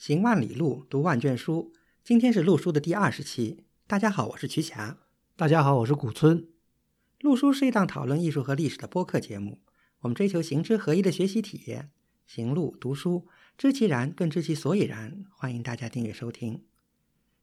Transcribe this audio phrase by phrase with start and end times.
[0.00, 1.74] 行万里路，读万卷书。
[2.02, 3.66] 今天是陆书的第二十期。
[3.86, 4.96] 大家好，我是瞿霞。
[5.36, 6.48] 大家好，我是古村。
[7.20, 9.60] 陆书是一档讨论艺术和历史的播客节目。
[9.98, 11.90] 我们追求行知合一的学习体验，
[12.26, 13.26] 行路读书，
[13.58, 15.26] 知其然，更知其所以然。
[15.32, 16.64] 欢迎大家订阅收听。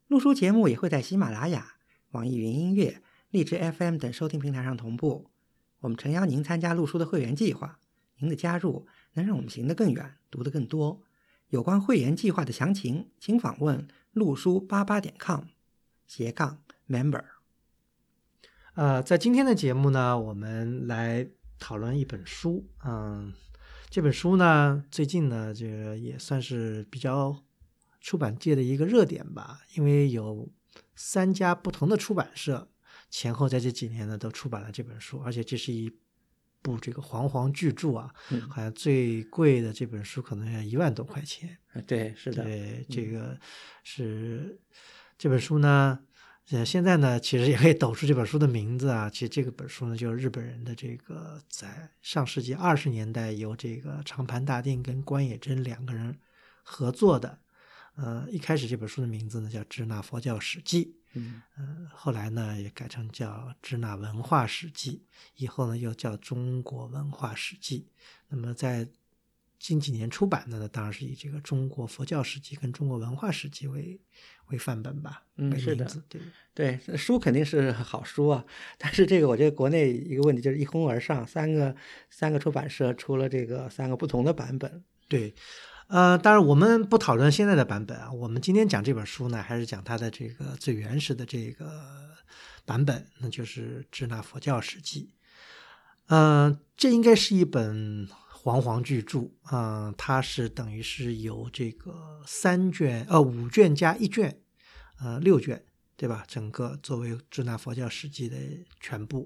[0.07, 1.75] 陆书节目也会在喜马拉雅、
[2.13, 5.29] 网易云音乐、荔枝 FM 等收听平台上同步。
[5.81, 7.77] 我们诚邀您参加陆书的会员计划。
[8.17, 11.03] 您的加入能让我们行得更远，读得更多。
[11.49, 15.45] 有关会员计划的详情，请访问陆书八八点 com
[16.05, 17.23] 斜杠 member。
[18.73, 22.69] 呃，在今天的节目呢，我们来讨论一本书。
[22.83, 23.33] 嗯，
[23.89, 27.43] 这本书呢，最近呢，这个也算是比较
[28.01, 30.49] 出版界的一个热点吧，因为有
[30.95, 32.69] 三家不同的出版社
[33.09, 35.97] 前后在这几年呢都出版了这本书，而且这是一。
[36.61, 38.13] 部这个煌煌巨著啊，
[38.49, 41.57] 好像最贵的这本书可能要一万多块钱。
[41.85, 43.39] 对，是的，对，这个
[43.83, 44.59] 是
[45.17, 45.99] 这本书呢。
[46.49, 49.09] 呃，现在呢，其实也可以抖出这本书的名字啊。
[49.09, 56.17] 其实这个本书呢，就是日本人的这个在上世纪二十年代由这个长盘大定跟关野真两个人
[56.63, 57.37] 合作的。
[57.95, 60.85] 呃，一开始这本书的名字呢叫《支那佛教史记》。
[61.57, 63.29] 嗯，后来呢也改成叫
[63.61, 65.03] 《支那文化史记》，
[65.35, 67.79] 以后呢又叫《中国文化史记》。
[68.29, 68.87] 那么在
[69.59, 73.99] 近几年出版的呢，当然是以这个《中国佛教史记》跟《中国文化史记》为
[74.47, 75.23] 为范本吧。
[75.35, 75.85] 嗯，是的，
[76.53, 78.45] 对对，书肯定是好书啊，
[78.77, 81.75] 但是这个我觉得国内一个问题就是一哄而上，三个
[82.09, 84.83] 三个出版社出了这个三个不同的版本。
[85.07, 85.33] 对。
[85.87, 91.81] 呃，当然我们不讨论现在的版本啊，我们今天讲这本书呢，还是讲它的这个最原始的这个
[92.65, 95.13] 版本，那就是《支那佛教史记》。
[96.07, 104.41] 嗯，这应该是一本煌煌巨著啊，它是等于是有这个三卷呃五卷加一卷，
[104.99, 105.63] 呃六卷，
[105.95, 106.25] 对吧？
[106.27, 108.35] 整个作为《支那佛教史记》的
[108.81, 109.25] 全部。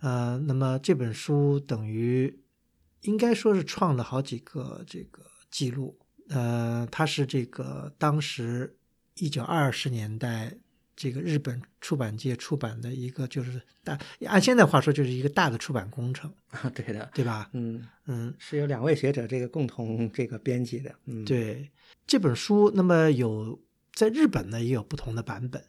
[0.00, 2.42] 呃，那么这本书等于
[3.02, 5.22] 应该说是创了好几个这个。
[5.54, 5.96] 记录，
[6.30, 8.76] 呃，它是这个当时
[9.18, 10.52] 一九二十年代
[10.96, 17.48] 这个日本出版界出版的一个，就是大按现在话说就是一个大的出版工程啊， 对的，对吧？
[17.52, 21.70] 嗯嗯，是由两位学者这个共同这个编辑的，嗯，对
[22.04, 23.62] 这本书，那么有
[23.92, 25.62] 在日本呢也有不同的版本。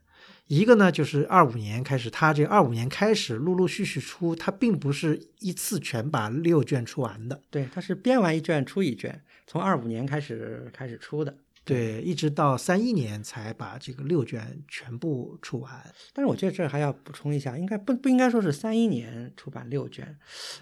[0.48, 7.42] 一个呢，就是二五年开始，他这二五年开始陆陆续续出，他并不是一次全把六卷出完的。
[7.50, 11.38] 对，他是编完一卷出一卷，从二五年开始开始出的。
[11.64, 15.94] 对，一直到三一年才把这个六卷全部出完。
[16.14, 20.18] 但是我觉得这还要补充一下，应该不不应该说是三一年出版六卷。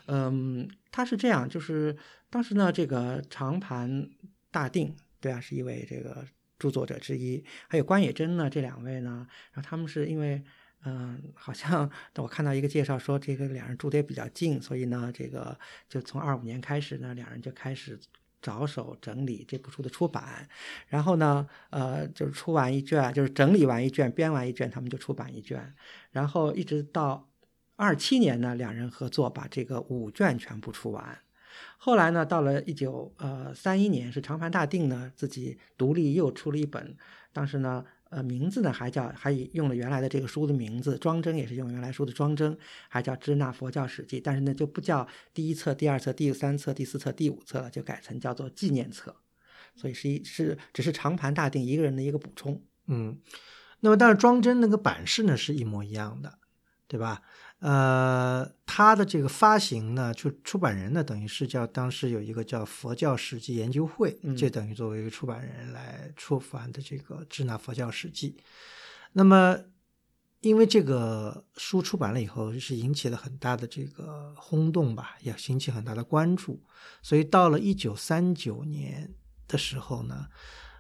[0.08, 1.96] 嗯，他是这样，就是
[2.30, 4.10] 当时呢，这个长盘
[4.52, 6.26] 大定，对啊，是一位这个。
[6.60, 10.42] 著作者之一，还有关野真呢，这两位呢，然后他们是因为，
[10.86, 18.00] 嗯，好像我看到一个介绍说，这个两人住的也比较近，所以呢，这个就从二五年开始呢，两人就开始
[18.44, 20.48] 着手整理这部书的出版，
[20.88, 25.74] 然后呢，呃，就是出完一卷，就是整理完一卷，编完一卷，他们就出版一卷，
[26.12, 27.30] 然后一直到
[27.78, 31.18] 二七年呢，两人合作把这个五卷全部出完。
[31.78, 36.98] 后来呢，到了一九呃三一年，是长盘大定呢自己独立又出了一本，
[37.32, 42.58] 当时呢，呃名字呢还叫还用了原来的这个书的名字，装帧也是用原来书的装帧，
[42.88, 49.16] 还叫《支那佛教史记》，但是呢就不叫第一册、第二册、第三册、第四册、第五册了，就改成叫做纪念册，
[49.76, 52.62] 所以是一是只是长盘大定一个人的一个补充。
[52.88, 53.20] 嗯，
[53.80, 56.38] 那么但是装帧那个版式呢是一模一样的，
[56.88, 57.24] 对吧？
[57.66, 68.36] 呃，他的这个发行呢，就出版人呢，等于是叫当时有一个叫佛教史记研究会，就等于作为一个出版人来出版的这个《支那佛教史记》。
[69.14, 69.58] 那么，
[70.42, 76.62] 因为这个书出版了以后，是引起了很大的这个轰动吧，也引起很大的关注，
[77.02, 79.10] 所以到了一九三九年
[79.48, 80.28] 的时候呢，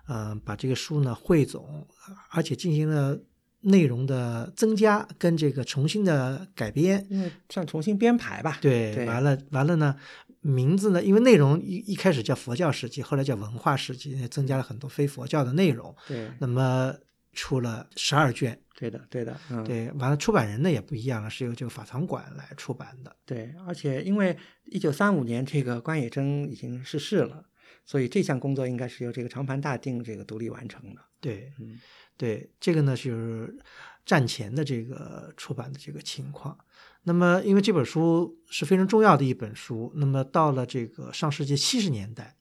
[0.07, 1.87] 呃，把这个书呢汇总，
[2.31, 3.17] 而且进行了。
[3.63, 8.57] 内容的增加跟这个重新的改编，因为算重新编排吧。
[8.61, 9.95] 对，完了完了呢，
[10.41, 15.95] 名字呢，因为内容一一开始叫佛教史记，后来叫文化史记，增加了很多非佛教的内容。
[16.07, 16.93] 对，那么
[17.31, 18.59] 出了十二卷。
[18.75, 23.15] 对的，对的，嗯，对，完了出版人呢也不一样了，是由这个法藏馆来出版的。
[23.23, 27.45] 对，而且因为一九三五年这个关野真已经逝世了，
[27.85, 31.01] 所以这项工作应该是由这个长盘大定这个独立完成的。
[31.21, 31.79] 对，嗯。
[32.17, 33.57] 对这个呢，就是
[34.05, 36.57] 战前的这个出版的这个情况。
[37.03, 42.37] 那么，因为这本书是非常重要的一本书，那么到了这个上世纪七十年代，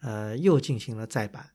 [0.00, 1.50] 呃，又进行了再版，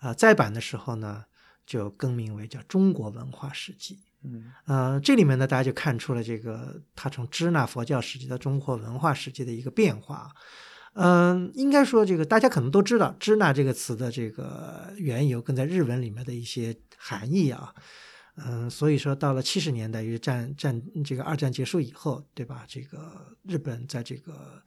[0.00, 1.24] 呃、再版的时候呢，
[1.64, 3.94] 就更名为叫《中国文化史记》。
[4.24, 10.34] 嗯呃，这里面呢，大家就看出了这个它从支那佛教史记到中国文化史记的一个变化。
[10.98, 17.74] 嗯、应该说这个大家可能都知道“支那”这个词的这个缘由跟在日文里面的一些含义啊。
[18.36, 22.64] 嗯，所以说到了七十年代，于战战这个二战结束以后，对吧？
[22.66, 24.62] 这个日本在这个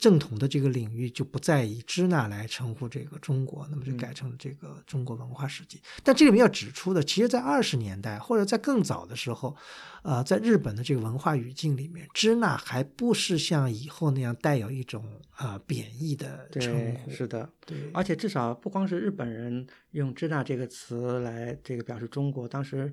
[0.00, 5.78] 正统的这个领域就不再以支那来称呼这个中国，那么就改成了这个中国文化史记。
[6.02, 9.54] 但这里面要指出的，其实，在二十年代或者在更早的时候，
[10.02, 17.10] 呃，在日本的这个文化语境里面，支那还不是像以后那样带有一种啊、呃贬义的称，呼。
[17.10, 17.48] 是的。
[17.66, 22.90] 对，而且至少不光是日本人用“支那”这个词来这个表示中国，当时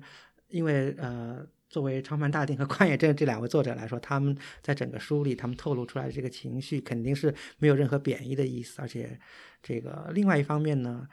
[0.48, 9.18] 因为呃，作为长盘大定和关野正这两位作者来说，他们在整个书里他们透露出来的这个情绪肯定是没有任何贬义的意思，而且
[9.62, 11.06] 这个另外一方面呢，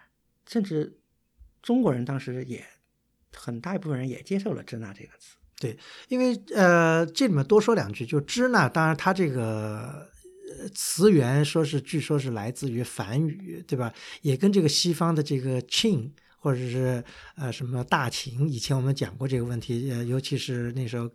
[0.47, 0.97] 甚至
[1.61, 2.63] 中国人当时也
[3.33, 5.35] 很大一部分人也接受了“支那”这个词。
[5.57, 5.77] 对
[6.09, 10.09] 因为呃，这里面多说两句，就支那，当然它这个
[10.73, 13.93] 词源说是据说是来自于梵语，对吧？
[14.21, 16.11] 也跟这个西方的这个 Qing
[16.45, 17.03] 或者是
[17.37, 21.09] 呃什么大秦，以前我们讲过这个问题，呃，尤其是那时候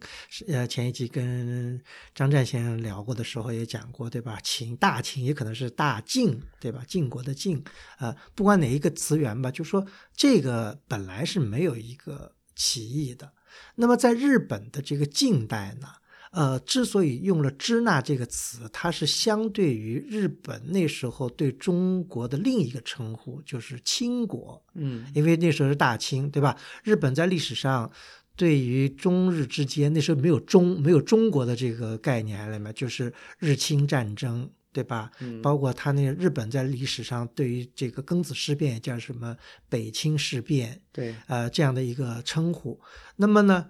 [0.49, 1.81] 呃前一集跟
[2.12, 4.41] 张占先生聊过的时候也讲过，对吧？
[4.43, 6.82] 秦大秦也可能是大晋，对吧？
[6.85, 7.62] 晋国的晋，
[8.00, 9.87] 呃，不管哪一个词源吧，就说
[10.17, 13.33] 这个本来是没有一个歧义的。
[13.76, 15.87] 那么在日本的这个近代呢，
[16.31, 26.56] 呃，之所以用了“支那”这个词，它是相对于日本那时候对中国的另一个称呼，就是清国，嗯因为那时候是大清，对吧？
[26.85, 27.91] 日本在历史上
[28.37, 34.50] 对于中日之间，那时候没有中没有中国的这个概念了嘛，就是日清战争。
[34.73, 35.11] 对吧？
[35.19, 39.37] 嗯包括他那个日本在历史上对于这个庚子事变叫什么
[39.69, 42.81] 北清事变，对，呃这样的一个称呼。
[43.17, 43.67] 那么呢，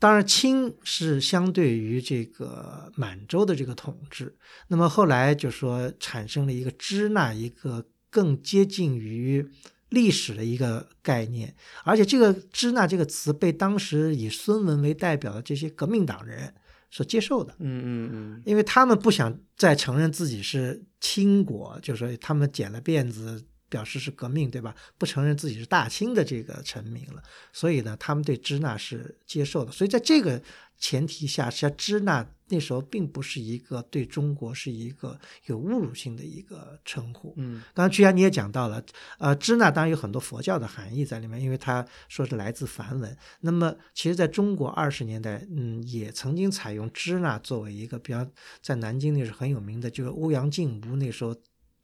[0.00, 4.34] 当然清是相对于这个满洲的这个统治，
[4.68, 9.46] 那么后来就说产生了一个支那一个更接近于
[9.90, 11.54] 历史的一个概念，
[11.84, 16.54] 而且这个支那这个词被当时以孙文为代表的这些革命党人
[16.90, 17.54] 所接受的。
[17.58, 24.74] 嗯嗯嗯，因为他们不想再承认自己是清国，就是说他们剪了辫子，表示是革命，对吧？
[24.98, 29.72] 不承认自己是大清的这个臣民了，所以呢，他们对支那是接受的。
[29.72, 30.42] 所以在这个
[30.78, 37.32] 前提下，实际上支那那时候并不是一个对中国是一个有侮辱性的一个称呼。
[37.36, 38.82] 嗯刚刚居然你也讲到了，
[39.18, 43.16] 呃，支那当然有很多佛教的含义在里面，因为它说是来自梵文。
[43.40, 48.28] 那么，其实在中国二十年代，嗯，也曾经采用支那作为一个，比方
[48.60, 51.36] 在南京那是很有名的，就是欧阳靖吴那时候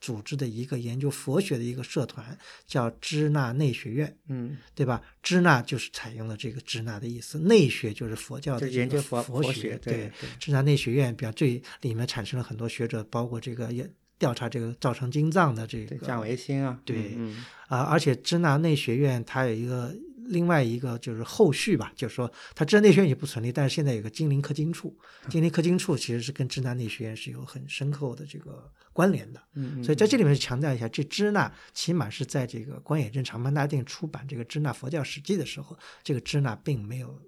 [0.06, 5.02] 组织的一个研究佛学的一个社团，叫支那内学院，嗯，对吧？
[5.20, 19.92] 支那就是采用了这个支那的意思，内学就是佛教的研究佛佛学，对支那内学院，比方最里面产生了很多学者，包括这个也调查这个造成金藏的这个对蒋维新啊，对嗯啊、而且支那内学院它有一个
[20.28, 24.96] 另外一个就是后续吧，就是说它支那内学院也不成立，但是现在有个金陵科经处，
[25.28, 29.42] 金陵科经处其实是跟支那内学院是有很深厚的这个关联的。
[29.54, 37.20] 嗯，所以在这里面强调一下，这支那起码是在这个关野镇长潘大定出版这个《支那佛教史记》的时候，这个支那并没有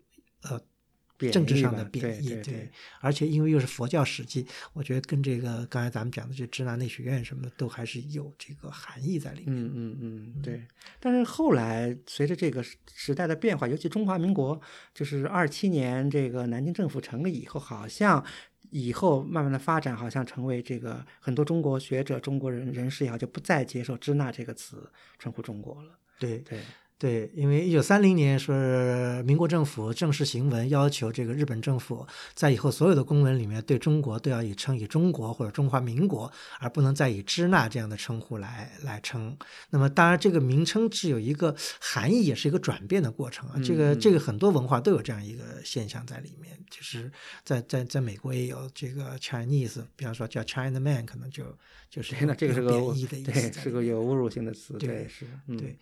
[0.42, 0.67] 呃贬
[1.32, 2.70] 政治上的贬义，对对对
[3.00, 9.48] 而且因为又是佛教史记，我觉得跟这个刚才咱们讲的这支那内学院什么的都还是有这个含义在里面。
[9.48, 10.62] 嗯嗯嗯，对。
[11.00, 14.60] 但是后来随着这个时时代的变化，尤其中华民国
[14.94, 18.24] 就是二七年这个南京政府成立以后，好像
[18.70, 25.98] 以后慢慢的发展，好像成为这个很多中国学者、中国人人士也好，就不再接受“支那”这个词称呼中国了。
[26.18, 26.60] 对对，
[26.98, 39.36] 对，因为一九三零年是民国政府正式行文要求这个日本政府在以后所有的公文里面对中国都要以称以中国或者中华民国，而不能再以支那这样的称呼来来称。
[39.70, 43.60] 那么当然这个名称是有一个含义，也是一个转变的过程啊。
[43.64, 47.08] 这个嗯这个很多文化都有这样一个现象在里面，就是
[47.44, 51.44] 在在在美国也有这个 Chinese，比方说叫 China Man，可能就
[51.88, 54.74] 就是那这个是个贬义的意思是个有侮辱性的词。
[54.78, 55.78] 对对，是，嗯对，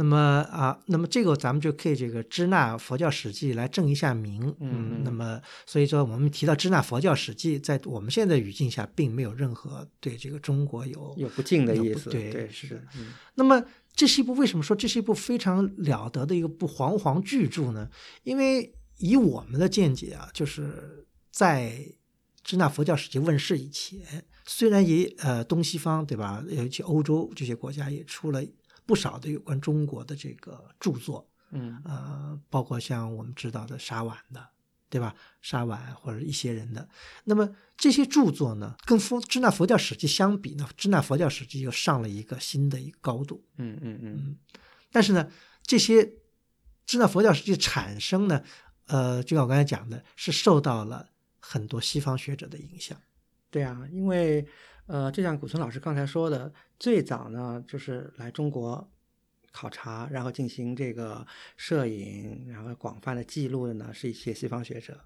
[0.00, 0.16] 那么
[0.52, 12.10] 啊，那么这个咱们就可以这个支那佛教史记来正一下名，嗯嗯那么所以说我们提到支那佛教史记，在我们现在语境下，并没有任何对这个中国有有不敬的意思。
[12.10, 13.60] 对对，是的，嗯那么
[13.92, 17.90] 这是一部为什么说这是一部非常了得的一个部煌煌巨著呢？
[18.22, 21.84] 因为以我们的见解啊，就是在
[22.44, 28.40] 支那佛教史记问世以前，虽然也呃东西方对吧，尤其欧洲这些国家也出了
[28.88, 34.48] 不少的有关中国的这个著作，嗯呃，包括像我们知道的沙碗的，
[34.88, 35.14] 对吧？
[35.42, 36.88] 沙碗或者一些人的，
[37.24, 43.44] 那么这些著作呢，跟佛支那佛教史记相比呢，支那佛教史记又上了一个新的一个高度。
[43.58, 44.36] 嗯嗯嗯
[44.90, 45.30] 但是呢，
[45.62, 46.14] 这些
[46.86, 48.42] 支那佛教史记产生呢，
[48.86, 52.98] 呃，就像我刚才讲的，是受到了很多西方学者的影响。
[53.50, 54.48] 对啊，因为
[54.88, 58.90] 呃，就像古村老师刚才说的，最早呢就是来中国
[59.52, 61.24] 考察，然后进行这个
[61.56, 64.98] 摄影，然后广泛的记录的呢是一些西方学者，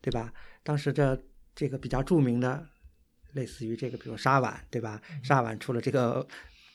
[0.00, 0.32] 对吧？
[0.62, 1.22] 当时这
[1.54, 2.66] 这个比较著名的，
[3.34, 5.00] 类似于这个，比如沙碗，对吧？
[5.22, 6.26] 沙碗出了这个。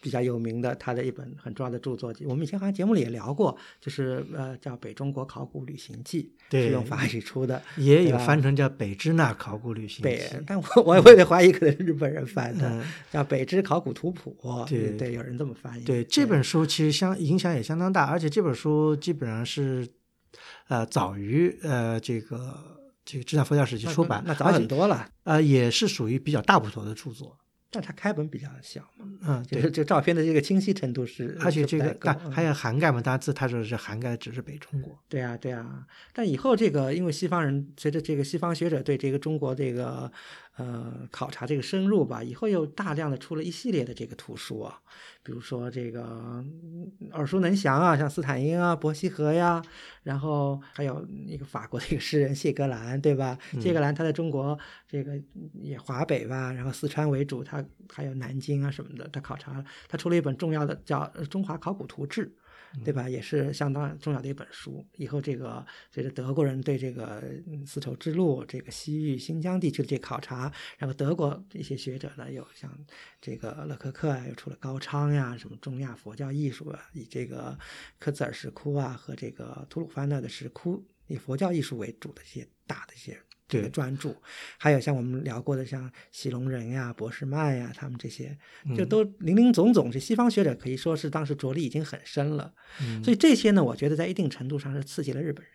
[0.01, 14.35] 比较有名的，他的一本很重要的著作，我们以前好像节目里也聊过，就是呃叫《北中国考古旅行记》，对是用法语出的，也有翻成叫《北支那考古旅行记北》。，但我我我也怀疑可能是日本人翻的，嗯，叫《北支考古图谱》，
[14.67, 15.83] 对对，有人这么翻译。
[15.83, 19.87] 对，这本书其实相影响也相当大，而且这本书基本上是，
[20.67, 22.57] 呃，早于呃这个
[23.05, 27.37] 这个支那佛教史记出版，那早很多了，呃也是属于比较大部头的著作。
[27.73, 34.99] 但它开本比较小嘛，嗯，就是这照片的这个清晰程度是，而且这个但还有涵盖嘛，当然字他说是涵盖的只是北中国。
[35.07, 40.11] 对啊，对啊，但以后这个，因为西方人随着这个西方学者对这个中国这个
[40.61, 44.79] 呃考察这个深入吧，以后又大量的出了一系列的这个图书啊，
[45.23, 49.61] 比如说这个嗯耳熟能详啊，像斯坦因啊、伯希和呀，
[50.03, 53.37] 然后还有那个法国的一个诗人谢格兰，对吧？
[53.59, 55.19] 谢格兰他在中国这个
[55.53, 62.25] 也华北吧，然后四川为主，他还有南京啊什么的，他考察，他出了一本重要的叫《中华考古图志》。
[62.83, 63.09] 对吧？
[63.09, 64.85] 也是相当重要的一本书。
[64.95, 67.23] 以后这个随着德国人对这个
[67.65, 72.71] 丝绸之路、这个西域、新疆地区的这考察，然后德国一些学者呢，有像
[73.19, 77.57] 这个勒克克啊，又出了高昌呀，什么中亚佛教艺术啊，以这个
[77.99, 83.19] 科兹尔石窟啊和这个吐鲁番那的石窟以佛教艺术为主的一些大的一些。
[83.51, 84.15] 这个对专注，
[84.57, 88.37] 还有像我们聊过的，像喜隆人呀、博士曼呀，他们这些，
[88.77, 92.53] 就嗯都林林总总，这西方学者可以说是当时着力已经很深了。
[92.81, 95.53] 嗯所以这些呢，我觉得在一定程度上是刺激了日本人，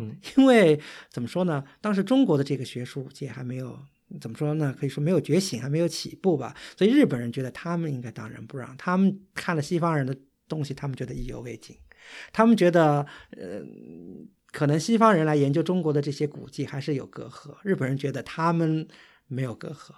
[0.00, 0.80] 嗯 因为
[1.10, 1.64] 怎么说呢？
[1.80, 3.76] 当时中国的这个学术界还没有
[4.20, 4.72] 怎么说呢？
[4.78, 6.56] 可以说没有觉醒，还没有起步吧。
[6.76, 11.76] 所以日本人觉得他们应该当仁不让，他们看了西方人的东西，他们觉得意犹未尽，
[12.32, 13.62] 他们觉得呃。
[14.52, 18.86] 可能西方人来研究中国的这些古迹还是有隔阂，日本人觉得他们
[19.26, 19.92] 没有隔阂，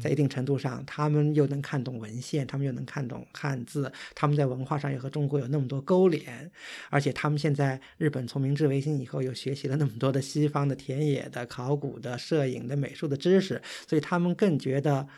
[0.00, 6.50] 在一定程度上，他们又能看懂文献，他们又能看懂汉字，他们在文化上又和中国有那么多勾连，
[6.90, 15.08] 而且他们现在日本从明治维新以后，又学习了那么多的西方的田野的、考古的、摄影的、美术的知识，所以他们更觉得。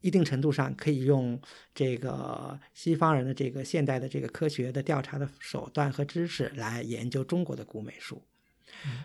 [0.00, 1.40] 一定程度上可以用
[1.74, 8.22] 这个西方人的这个现代的这个科学的调查的手段和知识来研究中国的古美术，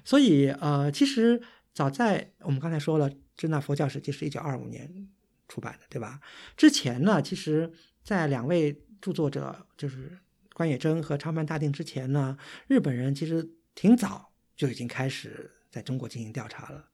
[0.03, 1.41] 所以呃，其实
[1.73, 5.09] 早在我们刚才说了，《支那佛教史记》是一九二五年
[5.47, 6.21] 出版的，对吧？
[6.55, 7.71] 之前呢，其实，
[8.03, 10.17] 在两位著作者就是
[10.53, 12.37] 关野征和长盘大定之前呢，
[12.67, 16.87] 日本人其实挺早就已经开始在中国进行调查了。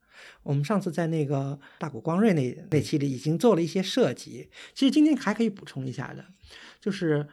[0.44, 6.26] 我们上次在那个大谷光瑞那那期里已经做了一些涉及，其实今天还可以补充一下的，
[6.80, 7.28] 就是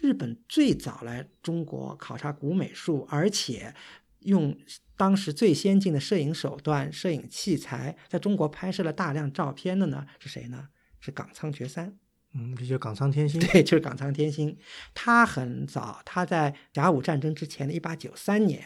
[0.00, 3.74] 日本最早来中国考察古美术，而且
[4.20, 4.56] 用
[4.96, 10.68] 当时最先进的摄影手段、摄影器材，在中国拍摄了大量照片的呢是谁呢？
[11.00, 11.96] 是冈仓觉三。
[12.34, 13.38] 嗯，这就冈仓天心。
[13.40, 14.56] 对，就是冈仓天心。
[14.94, 18.64] 他很早，他在甲午战争之前的一八九三年，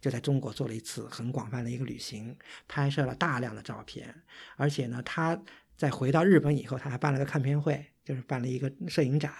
[0.00, 4.14] 就在中国做了一次很广泛的一个旅行，拍摄了大量的照片。
[4.56, 5.40] 而且呢，他
[5.76, 9.32] 在回到日本以后，他还办了个看片会，就是办了一个摄影展，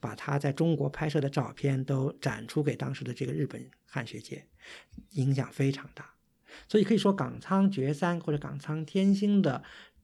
[0.00, 4.46] 把他在中国拍摄的照片都展出给当时的这个日本汉学界，
[5.10, 6.14] 影响非常大。
[6.68, 9.62] 所以可以说，冈仓觉三或者冈仓天心的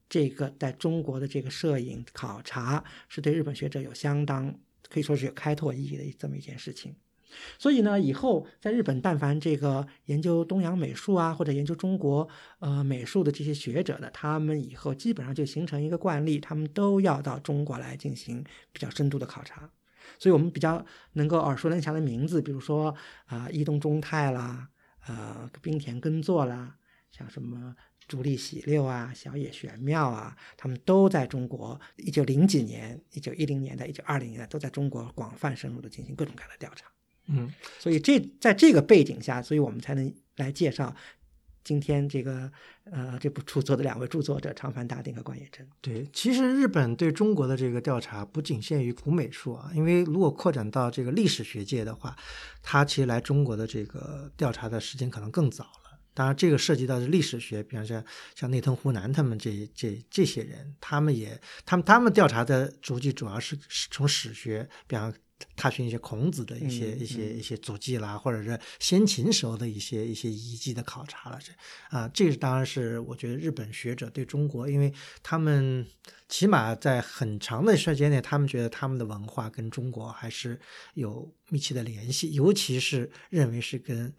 [0.09, 6.97] 这个在中国的这个摄影考察，是对日本学者有相当可以说是有开拓意义的这么一件事情。
[7.59, 19.71] 所以呢，以后在日本，但凡这个研究东洋美术啊，或者研究中国呃美术的这些学者呢，他们以后基本上就形成一个惯例，他们都要到中国来进行比较深度的考察。
[20.19, 22.95] 所以我们比较能够耳熟能详的名字，比如说
[23.27, 24.69] 啊、伊东忠太啦，
[25.07, 26.77] 呃，冰田耕作啦，
[27.13, 27.77] 像什么
[28.09, 36.87] 竹立喜六啊、小野玄妙啊，他们都在中国一九零几年、一九一零年代、一九二零年代都在中国广泛深入的进行各种各样的调查。
[37.33, 40.95] 嗯，所以这在这个背景下，所以我们才能来介绍
[41.63, 42.51] 今天这个
[42.91, 45.69] 呃这部著作的两位著作者长盘大定和关野真。
[45.81, 52.17] 对，其实日本对中国的这个调查不仅限于古美术啊，因为如果扩展到这个历史学界的话，
[52.63, 56.01] 他其实来中国的这个调查的时间可能更早了。
[56.15, 58.03] 当然，这个涉及到的历史学，比方说
[58.35, 63.57] 像内藤湖南他们这这这些人，他们也他们他们调查的足迹主要是
[63.91, 65.15] 从史学，比方。
[65.57, 71.53] 踏寻一些孔子的一些一些一些足迹啦，或者是先秦时候的一些一些遗迹的考察了，这
[71.97, 74.93] 啊，这当然是我觉得日本学者对中国，因为
[75.23, 75.87] 他们
[76.29, 80.61] 起码在很长的时间内，他们觉得他们的文化跟中国还是
[80.95, 84.13] 有密切的联系，尤其是认为是跟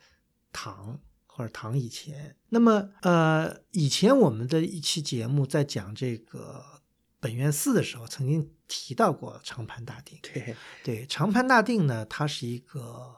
[0.52, 2.36] 唐或者唐以前。
[2.50, 6.81] 那么呃，以前我们的一期节目在讲这个
[7.22, 8.52] 本愿寺的时候，曾经。
[8.74, 13.18] 提到过长盘大定，对对，长盘大定呢，他是一个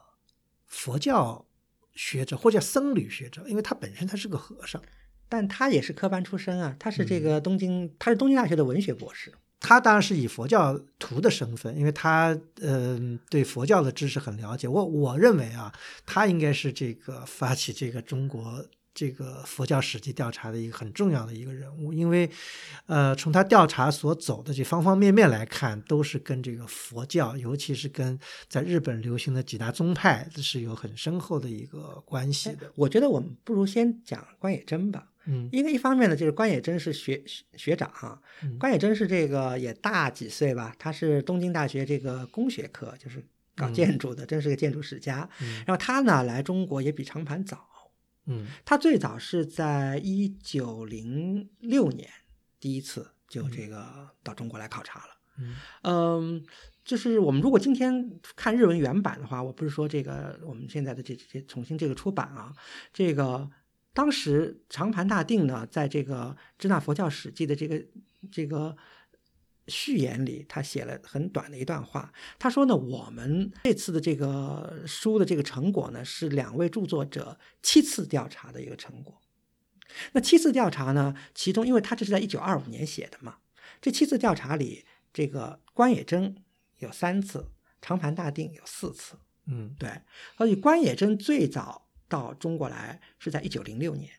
[0.66, 1.46] 佛教
[1.94, 4.82] 学者或者僧侣学者，因为他本身他是个和尚，
[5.30, 15.72] 但他也是科班出身啊，他是这个东京，他是东京大学的文学博士，他当然是以佛教徒的身份，因为他嗯对佛教的知识很了解，我我认为啊，
[16.04, 18.66] 他应该是这个发起这个中国。
[18.94, 22.30] 这个佛教史记调查的一个很重要的一个人物，因为，
[22.86, 32.72] 呃，从他调查所走的这方方面面来看，都是跟这个佛教，尤其是跟在日本流行的几大宗派是有很深厚的一个关系的。
[32.76, 37.24] 我觉得我们不如先讲关野真吧，嗯，因为一方面呢，就是关野真是学
[37.56, 38.22] 学长哈，
[38.60, 45.28] 关野真是这个也大几岁吧，他是东京大学这个工学科，就是搞建筑的，真是个建筑史家。
[45.66, 47.68] 然后他呢来中国也比长盘早。
[48.26, 52.10] 嗯，他最早是在一九零六年
[52.60, 55.06] 第一次就这个到中国来考察了。
[55.84, 56.44] 嗯，
[56.86, 62.54] 就是我们如果今天看日文原版的话，我不是说这个我们现在的这这重新这个出版啊，
[62.94, 63.50] 这个
[63.94, 67.86] 当时长盘大定呢，在这个《支那佛教史记》的这个
[68.32, 68.76] 这个。
[69.68, 72.12] 序言里，他写了很短的一段话。
[72.38, 79.22] 他说呢，我们这次的这个书的这个成果呢，是两位著作者七次调查的一个成果。
[80.14, 83.38] 那七次调查呢，其中因为他这是在一九二五年写的嘛，
[83.82, 86.36] 这七次调查里，这个关野真
[86.80, 89.16] 有三次，长盘大定有四次。
[89.46, 89.90] 嗯，对。
[90.38, 94.10] 所以关野真最早到中国来是在一九零六年。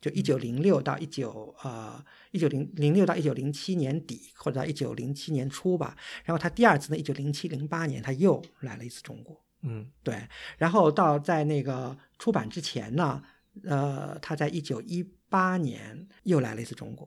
[0.00, 5.94] 就一九零六到一九呃一九零零六到一九零七年底，或者到一九零七年初吧。
[6.24, 9.38] 然后他第二次呢，一九零七零八年他又来了一次中国。
[9.62, 10.26] 嗯，对。
[10.56, 13.22] 然后到在那个出版之前呢，
[13.64, 17.06] 呃，他在一九一八年又来了一次中国。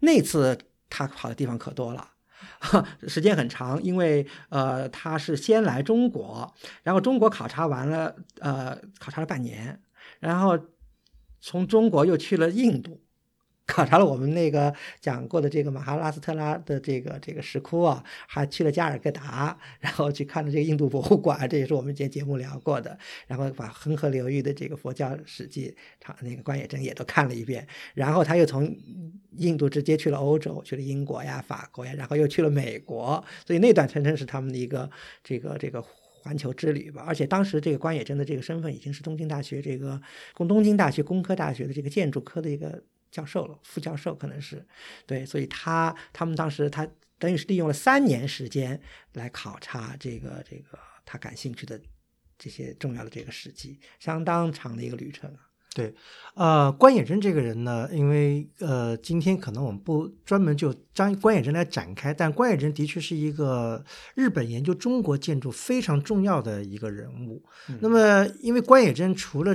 [0.00, 0.58] 那次
[0.90, 2.10] 他跑的地方可多了，
[3.06, 9.80] 时间很长，因为呃他是先来中国，然后中国考察完了，呃考察了半年，
[10.18, 10.58] 然后。
[11.46, 13.00] 从中国又去了印度，
[13.66, 22.98] 考察了我们那个讲过的这个马哈拉斯特拉的这个这个石窟啊，还去了加尔各答， 然后去看了这个印度博物馆，这也是我们节节目聊过的。
[23.28, 27.64] 然后把恒河流域的这个佛教史记，他那个关野真也都看了一遍。
[27.94, 28.76] 然后他又从
[29.36, 33.24] 印度直接去了欧洲，去了英国呀、法国呀，然后又去了美国。
[33.46, 34.90] 所以那段全程是他们的一个
[35.22, 35.84] 这个这个。
[36.26, 40.00] 环球之旅吧，而且当时这个关野真的这个身份已经是东京大学这个
[40.34, 44.66] 工东京大学工科大学的这个建筑科的一个教授了，副教授可能是，
[45.06, 46.84] 对，所以他他们当时他
[47.16, 48.80] 等于是利用了三年时间
[49.12, 51.80] 来考察这个这个他感兴趣的
[52.36, 55.45] 这些重要的这个史迹，相当长的一个旅程啊。
[55.76, 55.94] 对，
[56.32, 63.84] 呃，关野真这个人呢，因为呃，今天可能我们不专门就张关野真来展开，但关野真的确是一个
[64.14, 67.44] 日本研究中国建筑非常重要的一个人物。
[67.82, 69.54] 那么，因为关野真除了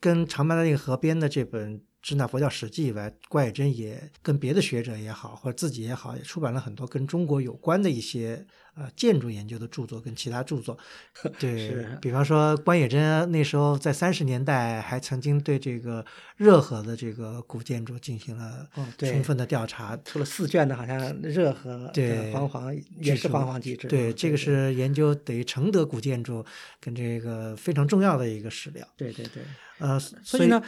[0.00, 8.46] 跟长白的那个河边的这本《支那佛教史记》以外，关野真也跟别的学者也好，或者自己也好，也出版了很多跟中国有关的一些。
[8.78, 10.78] 呃，建筑研究的著作跟其他著作，
[11.40, 16.04] 对比方说关野真那时候在三十年代还曾经对这个
[16.36, 26.44] 热河的这个古建筑进行了充分的调查，出了四卷的，好像热河对煌煌也是煌煌机制，对这个是研究等于承德古建筑
[26.80, 29.42] 跟这个非常重要的一个史料，对对对。
[29.80, 30.60] 呃，所以呢，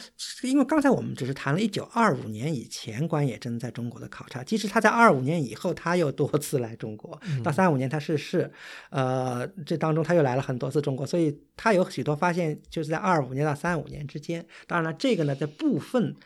[0.44, 8.50] 因为刚才我们只是谈了一九二五年以前关野真在中国的考察，其实他在二五年以后他又多次来中国，到三五年他逝世，
[8.88, 14.44] 呃，这当中他又来了很多次中国，所以他有许多发现就是在二五年到三五年之间。
[14.66, 16.16] 当然了，这个呢，在部分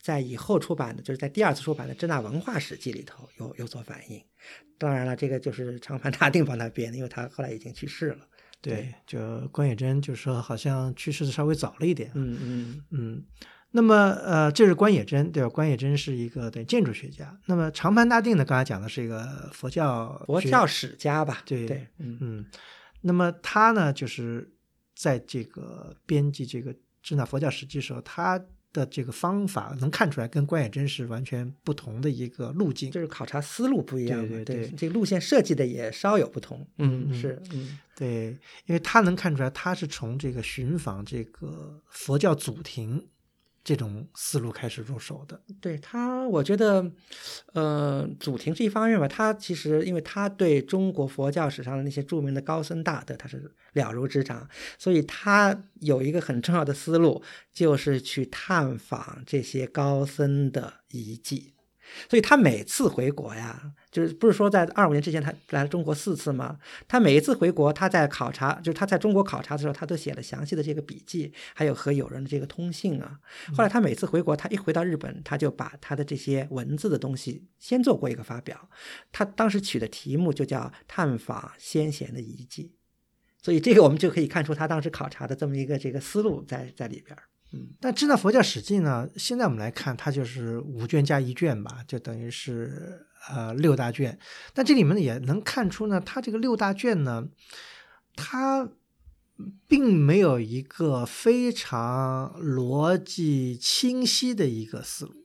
[0.00, 4.22] 在以后出版的，就是在第二次出版的《支那文化史记》里头有有所反映。
[4.78, 8.18] 当然了，这个就是长盘大定帮他编的，因为他后来已经去世了。
[8.60, 12.10] 对，就关野真，就是说好像去世的稍微早了一点。
[12.14, 13.24] 嗯嗯嗯。
[13.76, 15.48] 那么呃，这是关野真对吧？
[15.50, 17.38] 关野真是一个对建筑学家。
[17.44, 18.42] 那么长盘大定呢？
[18.42, 21.42] 刚才讲的是一个佛教佛教史家吧？
[21.44, 22.46] 对对，嗯嗯，
[23.02, 24.50] 那么他呢，就是
[24.94, 32.90] 在这个编辑这个《支那佛教史记》时候，他的这个方法能看出来，跟关野真是完全不同的一个路径。
[32.90, 36.66] 就是考察思路不一样嘛，对对对这个路线设计的也稍有不同。
[36.78, 38.28] 嗯嗯是，嗯对，
[38.64, 43.06] 因为他能看出来，他是从这个寻访这个佛教祖庭
[43.66, 45.42] 这种思路开始入手的。
[45.60, 46.88] 对他，我觉得，
[47.52, 49.08] 呃，祖庭是一方面吧。
[49.08, 54.48] 他其实，因为他对中国佛教史上的那些著名的高僧大德，他是了如指掌，
[54.78, 57.20] 所以他有一个很重要的思路，
[57.52, 61.55] 就是去探访这些高僧的遗迹。
[62.08, 66.58] 所以他每次回国呀，就是不是说在二五年之前他来了中国四次吗？
[66.86, 73.18] 他每一次回国，他在考察，就是他在中国考察的时候，他都写了详细的这个笔记，还有和友人的这个通信啊。
[73.54, 78.68] 后来他每次回国，他一回到日本，他就把他的这些文字的东西先做过一个发表。
[79.12, 82.64] 他当时取的题目就叫《探访先贤的遗迹》，
[83.44, 87.22] 所以这个我们就可以看出他当时考察的这么一个这个思路在在里边儿。
[87.52, 94.18] 嗯，但《支那佛教史记》呢，现在我们来看，它就是五卷加一卷吧，就等于是呃六大卷。
[94.52, 97.28] 但这里面，也能看出呢，它这个六大卷呢，
[98.16, 98.68] 它
[99.68, 105.24] 并没有一个非常逻辑清晰的一个思路。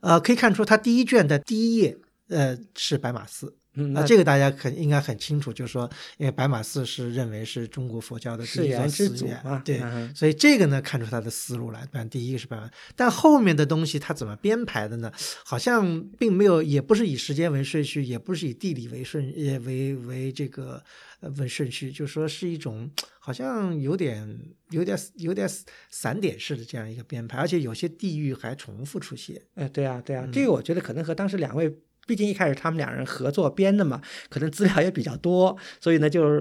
[0.00, 3.56] 呃，可以看出，它第一卷的第一页，呃，是白马寺。
[3.74, 11.86] 嗯，啊，那这个大家肯应该很清楚，就是说，因为白马寺是认为是中国佛教的第世一座缘之寺院祖嘛，对，嗯所以这个呢，看出他的思路来。
[11.92, 15.12] 但第一个是白马，但后面的东西他怎么编排的呢？
[15.44, 20.82] 好像并没有，也不是以时间为顺序，也不是以地理为顺，也为为这个
[21.20, 24.38] 呃为顺序，就说是一种好像有点
[24.70, 25.48] 有点有点
[25.90, 29.40] 散点式的这样一个编排，而且有些地域还重复出现。
[29.54, 31.72] 哎，对啊，对啊，嗯这个我觉得可能和当时两位，
[32.06, 36.40] 毕竟一开始他们两人合作编的嘛，可能资料也比较多，所以呢，就是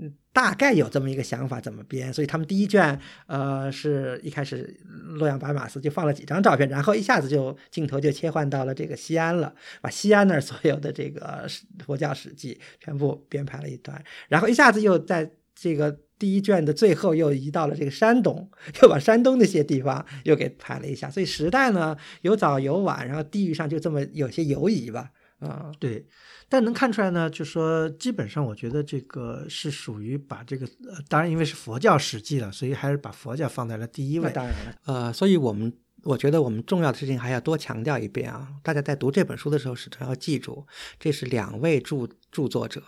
[0.00, 2.12] 嗯大概有这么一个想法怎么编。
[2.12, 4.78] 所以他们第一卷，呃，是一开始
[5.16, 11.46] 洛阳白马寺就放了几张照片，然后一下子就镜头就切换到了这个西安了，把西安那儿所有的这个
[11.84, 15.98] 佛教史记全部编排了一段，然后一下子又在这个。
[16.18, 18.50] 第一卷的最后又移到了这个山东，
[18.82, 26.04] 又把山东那些地方又给排了一下，所以时代呢有早有晚，然后地域上就这么有些游移吧，啊、对，
[26.48, 34.30] 但能看出来呢，就说基本上，我觉得这个是属于把这个，呃当然因为是佛教史记了，所以还是把佛教放在了第一位。
[34.32, 38.48] 当然了，呃，所以我们我觉得我们重要的事情还要多强调一遍啊！
[38.62, 40.66] 大家在读这本书的时候，始终要记住，
[40.98, 42.80] 这是两位著著作者，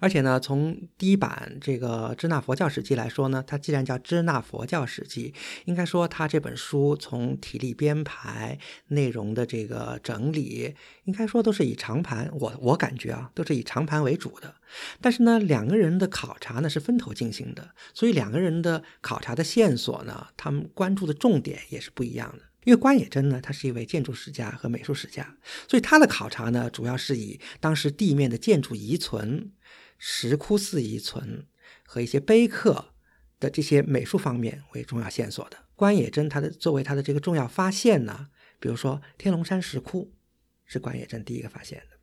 [0.00, 5.32] 而且呢，从第一版这个《支那佛教史记》来说呢，它既然叫《支那佛教史记》，
[5.66, 10.74] 应该说它这本书从体力编排、内容的这个整理，
[11.04, 14.56] 应该说都是以长盘，我我感觉啊，都是以长盘为主的。
[15.00, 22.49] 但是呢，两个人的考察呢是分头进行的，所以两个人的考察的线索呢，他们关注的重点也是不一样的。
[22.64, 25.36] 因为关野真呢，他是一位建筑史家和美术史家，
[25.68, 29.52] 所以他的考察呢，主要是以当时地面的建筑遗存、
[29.98, 31.46] 石窟寺遗存
[31.84, 32.92] 和一些碑刻
[33.38, 35.56] 的这些美术方面为重要线索的。
[35.74, 40.12] 关野真他的作为他的这个重要发现呢，比如说天龙山石窟
[40.66, 41.99] 是关野真第一个发现的。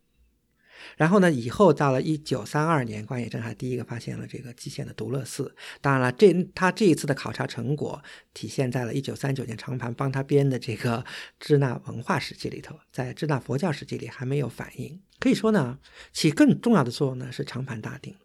[0.95, 5.55] 然后呢，以后到了一九三二年，关野真还第一个发现了这个蓟县的独乐寺。
[5.81, 8.01] 当然了，这他这一次的考察成果
[8.33, 10.99] 体现在了一九三九年长盘帮他编的这个
[11.39, 14.99] 《支那文化史记》里头，在《支那佛教史记》里还没有反映。
[15.19, 15.79] 可以说呢，
[16.13, 18.15] 起更重要的作用呢是长盘大定，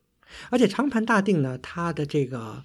[0.50, 2.64] 而且长盘大定呢，他的这个。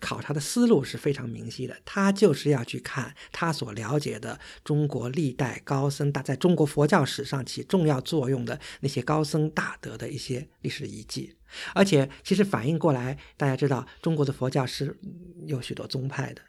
[0.00, 11.36] 考察的思路是非常明晰的，他就是要去看他所了解的中国历代高僧大在中国佛教史上起重要作用的那些高僧大德的一些历史遗迹，
[11.74, 14.96] 而且其实反映过来，大家知道中国的佛教是
[15.46, 16.42] 有许多宗派的。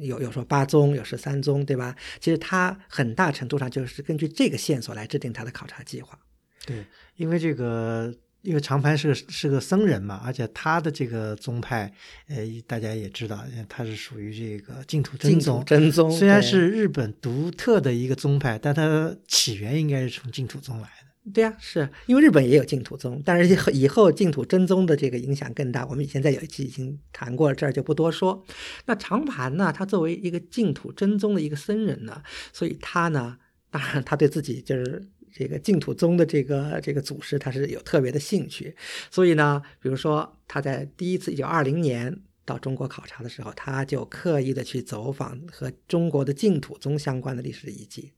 [0.00, 1.94] 有有说八宗，有十三宗，对吧？
[2.18, 6.18] 其实他很大程度上就是根据这个线索来制定他的考察计划。
[6.66, 6.84] 对，
[7.16, 11.92] 因为这个，因为长盘是个是个僧人嘛，而且他的这个宗派，
[12.28, 15.62] 呃，大家也知道，他是属于这个净土真宗。
[15.64, 21.32] 真宗虽然是日本独特的一个宗派，但它起源应该是从净土宗来的。
[21.34, 25.86] 对呀、是因为日本也有净土宗，但是以后以后净土真宗的这个影响更大。
[25.86, 28.42] 我们以前在有一期已经谈过了，这儿就不多说。
[28.86, 32.22] 那长盘呢，他作为一个净土真宗的一个僧人呢，
[32.54, 33.36] 所以他呢，
[33.70, 38.74] 当然他对自己就是这个净土宗的这个这个祖师，他是有特别的兴趣。
[39.10, 48.12] 所以呢，比如说他在第一次一九二零年到中国考察的时候，他就刻意的去走访和中国的净土宗相关的历史遗迹。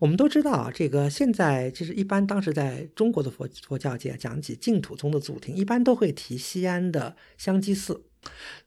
[0.00, 8.04] 我们都知道，这个现在其实一般当时在中国的佛佛教界讲起净土宗的祖庭，一般都会提西安的香积寺。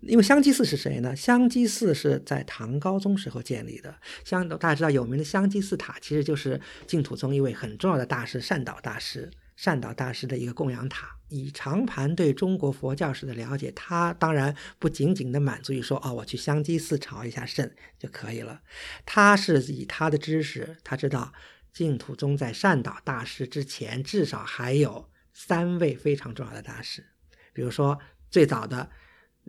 [0.02, 1.16] 因为香积寺是谁呢？
[1.16, 3.96] 香积寺是在唐高宗时候建立的。
[4.24, 9.32] 香大家知道有名的香积寺塔，其实就是净土宗一位很重要的大师善导大师。
[9.56, 11.18] 善导大师的一个供养塔。
[11.30, 18.62] 以长盘对中国佛教史的了解，他当然不仅仅的满足于说哦，我去香积寺朝一下圣就可以了。
[19.04, 21.34] 他是以他的知识，他知道
[21.74, 27.04] 净土宗在善导大师之前，至少还有三位非常重要的大师。
[27.52, 28.92] 比如说最早的，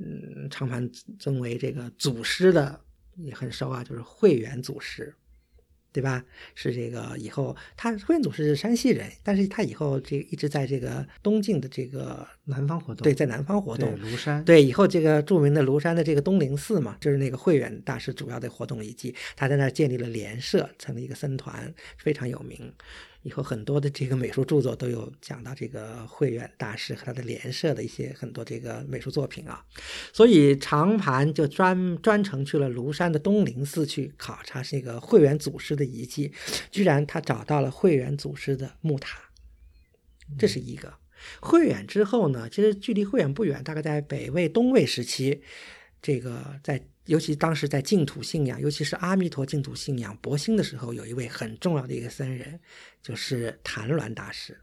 [0.00, 2.80] 嗯，长盘尊为这个祖师的
[3.16, 5.14] 也很熟啊，就是慧远祖师。
[5.90, 6.22] 对吧？
[6.54, 22.72] 是这个以后，他慧远祖师是山西人，但是他以后这一直在这个东晋的这个南方活动，对，在南方活动，庐山，对，以后这个著名的庐山的这个东林寺嘛，就是那个慧远大师主要的活动遗迹，他在那儿建立了莲社，成立一个僧团，非常有名。
[23.28, 29.62] 以后很多的这个美术著作都有讲到这个慧远大师和他的莲社的一些很多这个美术作品啊，
[30.12, 36.32] 所以长盘就专专程去了庐山的东林寺去考察这个慧远祖师的遗迹，
[36.70, 39.18] 居然他找到了慧远祖师的木塔，
[40.38, 40.94] 这是一个。
[41.40, 45.42] 慧远之后呢，其实距离慧远不远，大概在北魏、东魏时期，
[46.00, 46.82] 这个在。
[47.08, 52.60] 尤其当时在净土信仰，尤其是阿弥陀净土信仰博兴的时候，有一位很重要的一个僧人，
[53.02, 54.58] 就是谭鸾大师。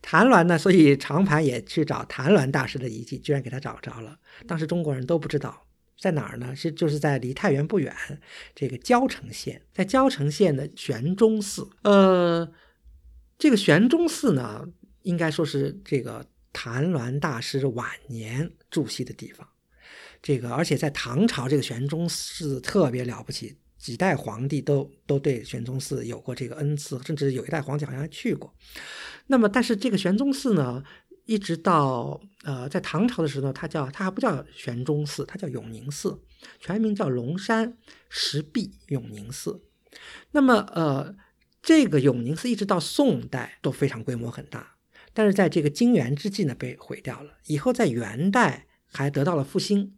[0.00, 4.18] 谭鸾呢，所以长盘也去找谭鸾大师的遗迹，居然给他找着了。
[4.46, 5.66] 当时中国人都不知道
[5.98, 7.94] 在哪儿呢，是就是在离太原不远，
[8.54, 11.68] 这个交城县，在交城县的玄中寺。
[11.82, 12.50] 呃，
[13.38, 14.66] 这个玄中寺呢，
[15.02, 19.46] 应该说是这个谭鸾大师晚年住锡的地方。
[20.22, 28.54] 这个，而且在唐朝，这个玄宗寺特别了不起，几代皇帝都都对玄宗寺有过这个恩赐，甚至有一代皇帝好像还去过。
[29.28, 30.84] 那么，但是这个玄宗寺呢，
[31.24, 36.20] 一直到呃，在唐朝的时候，它叫它还不叫玄宗寺，它叫永宁寺，
[36.58, 37.78] 全名叫龙山
[38.10, 39.62] 石壁永宁寺。
[40.32, 41.16] 那么，呃，
[41.62, 44.76] 这个永宁寺一直到宋代都非常规模很大，
[45.14, 47.38] 但是在这个金元之际呢，被毁掉了。
[47.46, 48.66] 以后在元代。
[48.92, 49.92] 还得到了复兴。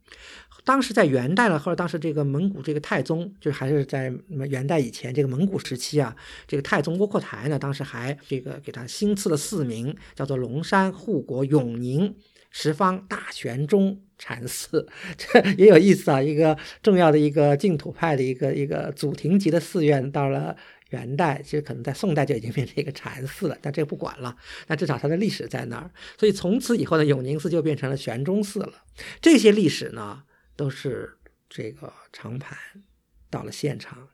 [0.65, 4.13] 当时在元代呢，或者当时这个蒙古这个太宗，就还是在
[4.49, 6.15] 元代以前这个蒙古时期啊，
[6.47, 12.15] 这个太宗窝阔台呢，当时还这个给他新赐了寺名，叫做龙山护国永宁
[12.51, 14.87] 十方大玄宗禅寺，
[15.19, 16.23] 这也有意思啊。
[16.23, 20.57] 一个重要的一个净土派的一个一个祖庭级的寺院，到了。
[20.93, 24.35] 元代其实可能在宋代就已经变成一个禅寺了，但这个不管了。
[24.67, 28.85] 但至少它的历史在那儿，所以从此以后呢，永宁寺就变成了玄宗寺了。
[29.21, 30.23] 这些历史呢，
[30.57, 31.19] 都是
[31.51, 32.57] 这个长盘
[33.29, 34.09] 到了现场，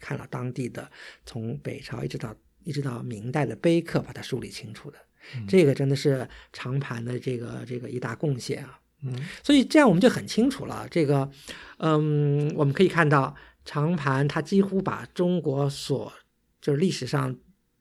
[0.00, 0.90] 看了当地的
[1.26, 4.98] 从北朝一直到一直到明代的碑刻，把它梳理清楚的。
[5.46, 8.78] 这个真的是长盘的这个这个一大贡献啊。
[9.02, 10.86] 嗯，所以这样我们就很清楚了。
[10.90, 11.30] 这个，
[11.78, 13.34] 嗯，我们可以看到
[13.64, 16.12] 长盘它几乎把中国所
[16.60, 17.36] 就是历史上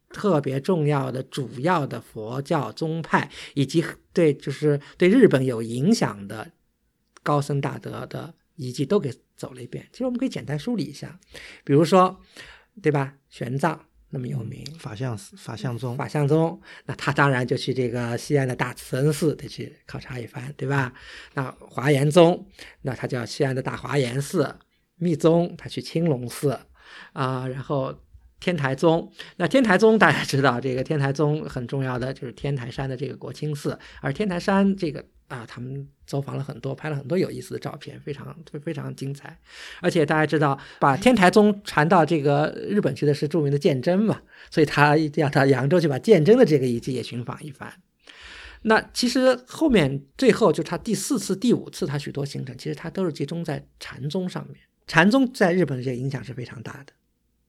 [0.09, 6.51] 特别重要的、主要的佛教宗派，以及对就是对日本有影响的
[7.21, 9.87] 高僧大德的遗迹都给走了一遍。
[9.91, 11.19] 其实我们可以简单梳理一下，
[11.63, 12.19] 比如说，
[12.81, 13.13] 对吧？
[13.29, 13.77] 玄奘
[14.09, 20.91] 那么有名，法相法相宗，法相宗，那他当然就去这个西安的大慈恩寺得去考察一番，对吧？
[21.35, 22.47] 那华严宗，
[22.81, 24.43] 那他叫西安的大华严寺；
[24.99, 26.59] 密宗，他去青龙寺
[27.13, 27.97] 啊，然后。
[28.41, 38.33] 天台宗，那天台宗大家知道，这个天台宗很重要的就是天台山的这个国清寺，而天台山这个啊，他们走访了很多，拍了很多有意思的照片，非常
[38.63, 39.37] 非常精彩。
[39.81, 47.73] 而且大家知道，把天台宗传到这个日本去的是著名的鉴真嘛，所以他一定要到扬州去把鉴真的这个遗迹也寻访一番。
[48.61, 54.55] 那其实后面最后就他第四次、第五次他许多行程，其实他都是集中在禅宗上面。
[54.89, 56.91] 禅宗在日本的这个影响是非常大的。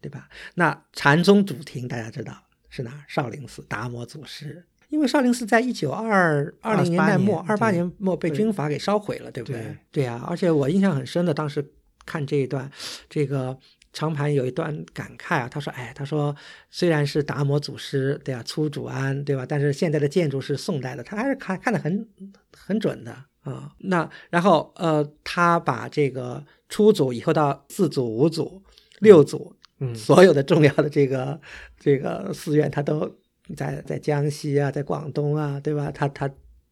[0.03, 0.31] 对吧？
[0.55, 2.35] 那禅宗主庭大家知道
[2.71, 3.05] 是哪？
[3.07, 4.65] 少林寺达摩祖师。
[4.89, 9.77] 因为少林寺在一九二二零年代末、二八年末被军阀给烧毁了，对不对？
[9.93, 10.25] 对呀。
[10.27, 11.63] 而且我印象很深的，当时
[12.07, 12.71] 看这一段，
[13.11, 13.55] 这个
[13.93, 16.35] 长盘有一段感慨啊，他说：“哎，他说
[16.71, 18.43] 虽然是达摩祖师，对吧？
[18.43, 19.45] 出祖庵，对吧？
[19.47, 22.09] 但是现在的建筑是宋代的，他还是看看得很
[22.57, 23.71] 很准的啊。
[23.81, 28.63] 那然后呃，他把这个初祖以后到四祖、五祖、
[29.01, 29.55] 六祖。
[29.81, 31.41] 嗯，所有的重要的这个
[31.79, 33.17] 这个寺院，他都
[33.57, 35.91] 在在江西啊，在广东啊，对吧？
[35.91, 36.31] 他他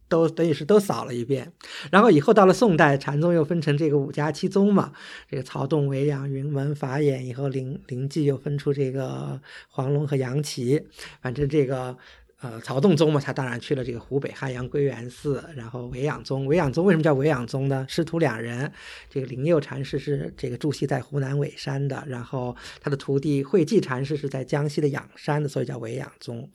[0.08, 1.50] 都等于是都扫了一遍。
[1.90, 4.92] 然后以后到了宋代，禅宗又分成这个五家七宗嘛，
[5.30, 10.84] 这个曹洞、维养、云门、法眼，以后灵灵济又分出这个黄龙和杨岐，
[11.20, 11.96] 反正这个。
[12.40, 16.46] 呃，曹洞宗嘛，他当然去了这个湖北汉阳归元寺，然后维养宗。
[16.46, 17.84] 维养宗为什么叫维养宗呢？
[17.88, 18.72] 师徒两人，
[19.10, 26.48] 这个灵佑禅师是这个住锡在湖南尾山的，然后他的徒弟慧济禅师是在江西的仰山的，所以叫维养宗。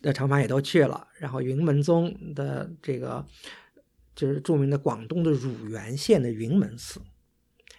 [0.00, 3.26] 那长盘也都去了，然后云门宗的这个
[4.14, 7.00] 就是著名的广东的乳源县的云门寺，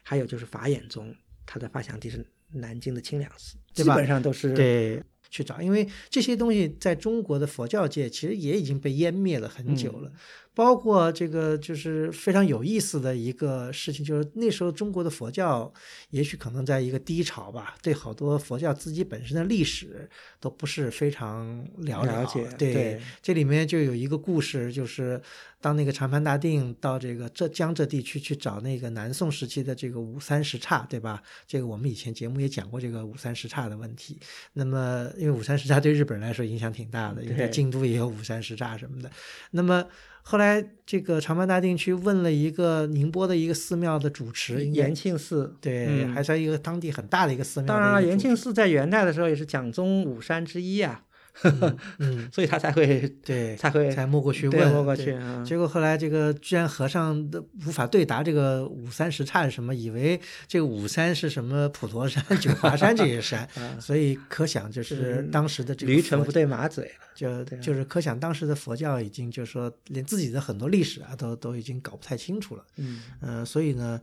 [0.04, 1.16] 还有就是法眼宗，
[1.46, 5.02] 他的发祥地是南京的清凉寺，基本上都是对。
[5.32, 10.12] 去找，因为这些东西在中国的佛教界其实也已经被湮灭了很久了。
[10.54, 15.72] 包括这个就是非常有意思的一个事情，就是那时候中国的佛教
[16.10, 20.10] 也许可能在一个低潮吧，对好多佛教自己本身的历史
[20.42, 22.46] 都不是非常了了解。
[22.58, 25.22] 对，这里面就有一个故事，就是
[25.62, 31.24] 当那个长盘大定到这个浙江浙地区去找那个南宋时期的这个五三十刹，对吧？
[31.48, 34.20] 这个我们以前节目也讲过这个五三十刹的问题。
[34.52, 39.10] 那么，因为五三十刹对日本人来说影响挺大的，因为京都也有五三十刹什么的。
[39.52, 39.86] 那么。
[40.24, 47.68] 后来，这个长白大定去问了一个宁波的一个寺庙的主持，延庆寺，对，还是一个当地很大的一个寺庙。
[47.68, 51.04] 当然了，延庆寺在元代的时候也是讲宗五山之一啊。
[52.00, 55.18] 嗯，所以他才会对，才会才摸过去问，摸过去。
[55.46, 63.48] 结果后来这个居然和尚的无法对答这个五三十刹是什么，以为这个五三是什么普陀山、九华山这些山，
[63.80, 72.66] 所以可想就是当时的这个驴唇不对马嘴了，就就是可想当时的佛教已经就是说连自己的很多历史啊都都已经搞不太清楚了。
[72.78, 74.00] 嗯嗯，所以呢，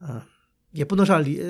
[0.00, 0.20] 嗯。
[0.72, 1.40] 也不能说李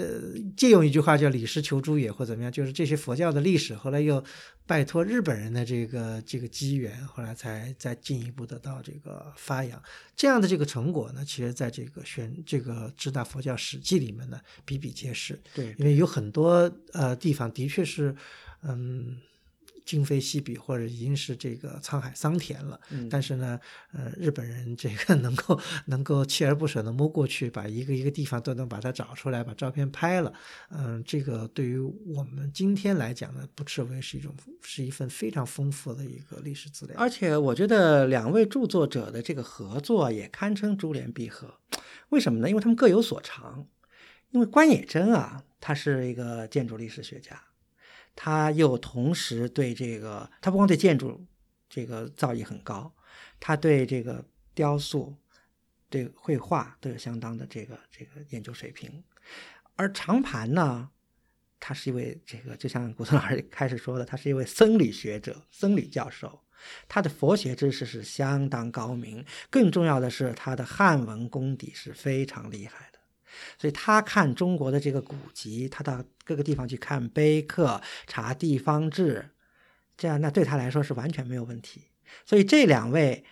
[0.57, 4.23] 借用一句话叫李师求诸也或怎么样，就是这些佛教的历史，后来又
[4.67, 9.83] 拜托日本人的这个这个机缘，后来才再进一步得到这个发扬。
[10.17, 15.39] 这样的这个成果呢，其实在这个选这个《支大佛教史记》里面呢比比皆是。
[15.55, 18.15] 对，因为有很多呃地方的确是，
[18.63, 19.17] 嗯。
[19.91, 22.81] 今非昔比，或者已经是这个沧海桑田了。
[22.91, 23.59] 嗯，但是呢，
[23.93, 30.33] 呃，日本人这个能够能够锲而不舍的摸过去，把一个一个地方都能把它找出来，把照片拍了。
[30.69, 36.95] 嗯，这个对于我们今天来讲呢，不斥为是一种是一份非常丰富的一个历史资料。
[36.97, 41.57] 而且我觉得两位著作者的这个合作也堪称珠联璧合。
[42.11, 42.49] 为什么呢？
[42.49, 43.67] 因为他们各有所长。
[44.31, 47.43] 因为关野真啊，他是一个建筑历史学家。
[48.15, 51.25] 他又同时对这个，他不光对建筑
[51.69, 52.93] 这个造诣很高，
[53.39, 55.15] 他对这个雕塑、
[55.89, 59.03] 对绘画都有相当的这个这个研究水平。
[59.77, 60.91] 而长盘呢，
[61.59, 66.41] 他是一位这个，就像古村老师开始说的，他是一位僧侣学者、僧侣教授，
[66.87, 72.90] 他的佛学知识是相当高明，更重要的是他的汉文功底是非常厉害。
[73.59, 79.31] 所以他看中国的这个古籍，他到各个地方去看碑刻、查地方志，
[79.97, 81.83] 这样那对他来说是完全没有问题。
[82.25, 83.25] 所以这两位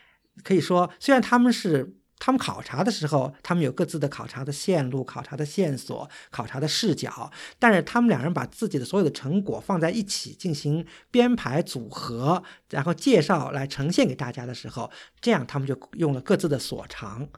[0.42, 17.28] 可以说，虽然他们是他们考察的时候，他们有各自的考察的线路、考察的线索、考察的视角，但是他们两人把自己的所有的成果放在一起进行编排组合，然后介绍来呈现给大家的时候，这样他们就用了各自的所长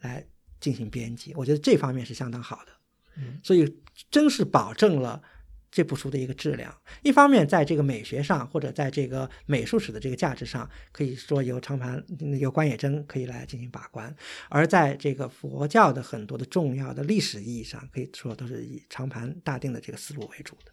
[0.00, 0.26] 来。
[0.60, 2.72] 进行编辑，我觉得这方面是相当好的，
[3.16, 3.76] 嗯，所以
[4.10, 5.22] 真是保证了
[5.70, 6.74] 这部书的一个质量。
[7.02, 12.02] 一方面，在这个美学上，或者在这个美术史的这个价值上，可以说由长盘、
[12.40, 14.10] 由关野真可以来进行把关；
[14.48, 20.72] 而在这个佛教的很多的重要的历史意义上，可以说都是以长盘大定的这个思路为主的。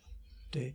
[0.49, 0.73] 对。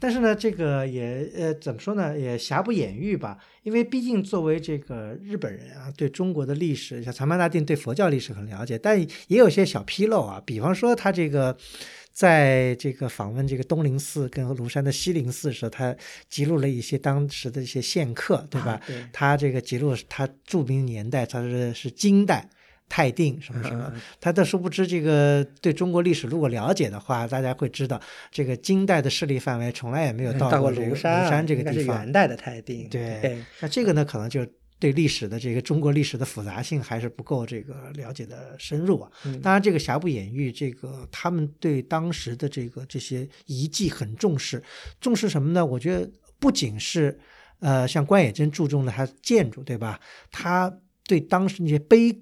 [0.00, 3.36] 但是呢，这个也呃，怎么说呢，也瑕不掩瑜吧。
[3.62, 10.42] 因为毕竟作为这个日本人啊，对中国的历史，像长盘大定对佛教历史很了解，但也有些小纰漏啊。
[10.46, 11.54] 比方说，他这个
[12.12, 15.94] 在这个访问这个东林寺跟庐山的西林寺的时候，他
[16.30, 18.80] 记录了一些当时的一些线刻，对吧？
[18.86, 19.04] 对。
[19.12, 22.48] 他这个记录他著名年代，他是是金代。
[22.90, 27.98] 太定什么什么，他都殊不知这个对中国历史如果了解的话，大家会知道
[28.32, 31.98] 这个金代的势力范围从来也没有到过庐山这个地方。
[31.98, 32.88] 元代的泰定。
[32.88, 34.44] 对，那这个呢，可能就
[34.80, 39.08] 对历史的这个中国历史的复杂性还是不够这个了解的深入啊。
[39.40, 44.60] 当然，这个瑕不掩瑜，这个他们对当时的这个这些遗迹很重视，
[45.00, 45.64] 重视什么呢？
[45.64, 46.10] 我觉得
[46.40, 47.16] 不仅是
[47.60, 50.00] 呃，像关野真注重了他建筑，对吧？
[50.32, 52.20] 他对当时那些碑。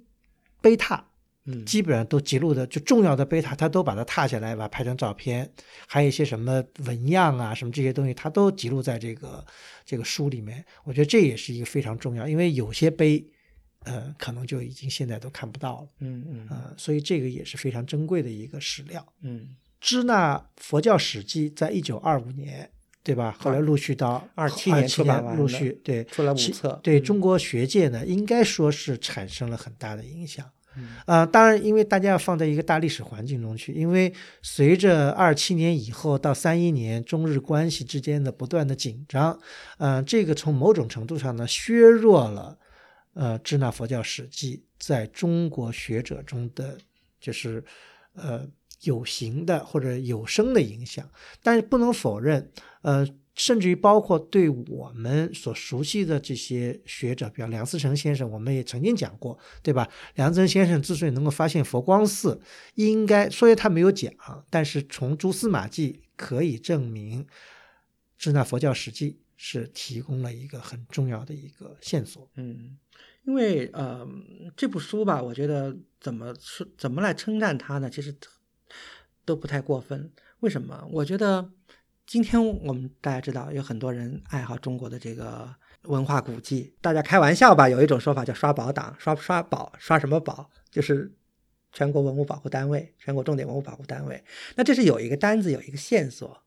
[0.61, 1.05] 碑塔，
[1.45, 5.51] 嗯，基本上都记录的就重要的碑塔，他都把它踏下来，把它拍成照片，
[5.87, 9.45] 还有一些什么纹样啊，什么这些东西，他都记录在这个
[9.85, 10.65] 这个书里面。
[10.85, 13.25] 我觉得这也是一个非常重要，因为有些碑
[13.85, 15.89] 呃，可能就已经现在都看不到了。
[16.01, 19.07] 嗯嗯呃，所以这个也是非常珍贵的一个史料。
[19.23, 22.71] 嗯，支那佛教史记在一九二五年，
[23.03, 23.35] 对吧？
[23.39, 30.45] 后来陆续到二七年出版完陆续对出了五册嗯对中国学界呢，应该说是产生了很大的影响。
[30.77, 39.37] 嗯啊、当然，因为大家要放在一个大历史环境中去，因为随着二七年以后到三一年中日关系之间的不断的紧张，
[39.79, 42.57] 呃，这个从某种程度上呢削弱了
[43.15, 46.79] 呃支那佛教史记在中国学者中的
[47.19, 47.65] 就是
[48.15, 48.47] 呃
[48.83, 51.09] 有形的或者有声的影响，
[51.43, 52.51] 但是不能否认，
[52.83, 59.89] 呃，甚至于包括对我们所熟悉的这些学者，比如梁思成先生，我们也曾经讲过，对吧？
[60.15, 62.41] 梁思成先生之所以能够发现佛光寺，
[62.75, 64.13] 应该虽然他没有讲，
[64.51, 67.27] 但是从蛛丝马迹可以证明，
[68.17, 72.29] 支那佛教史记是提供了一个很重要的一个线索。
[72.35, 72.77] 嗯，
[73.25, 74.05] 因为呃，
[74.57, 77.89] 这部书吧，我觉得怎么说怎么来称赞它呢？
[77.89, 78.13] 其实
[79.29, 80.11] 都不太过分。
[80.41, 80.89] 为什么？
[80.91, 81.51] 我觉得
[82.07, 90.51] 今天我们大家知道，有很多人爱好中国的这个文化古迹，大家开玩笑吧，有一种说法叫刷宝党，刷刷宝，刷什么宝？
[90.71, 91.13] 就是
[91.73, 94.25] 全国文物保护单位、全国重点文物保护单位。
[94.57, 96.43] 那这是有一个单子，有一个线索。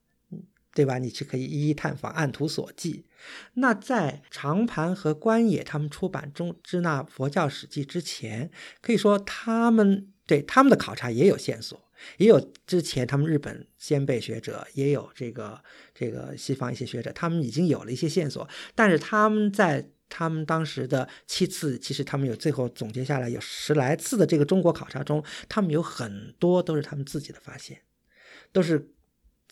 [0.74, 0.96] 对吧？
[0.96, 3.04] 你去可以一一探访，按图索骥。
[3.52, 11.78] 那在长盘和关野他们出版《中支那佛教史记》之前，可以说他们对他们的考察也有线索，
[12.18, 15.62] 也有之前他们日本先辈学者，也有这个
[15.94, 27.80] 这个西方一些学者，他们已经有了一些线索，但是他们在他们当时的七次，其实他们有最后总结下来有十来次的这个中国考察中，他们有很多都是他们自己的发现，
[28.52, 28.90] 都是。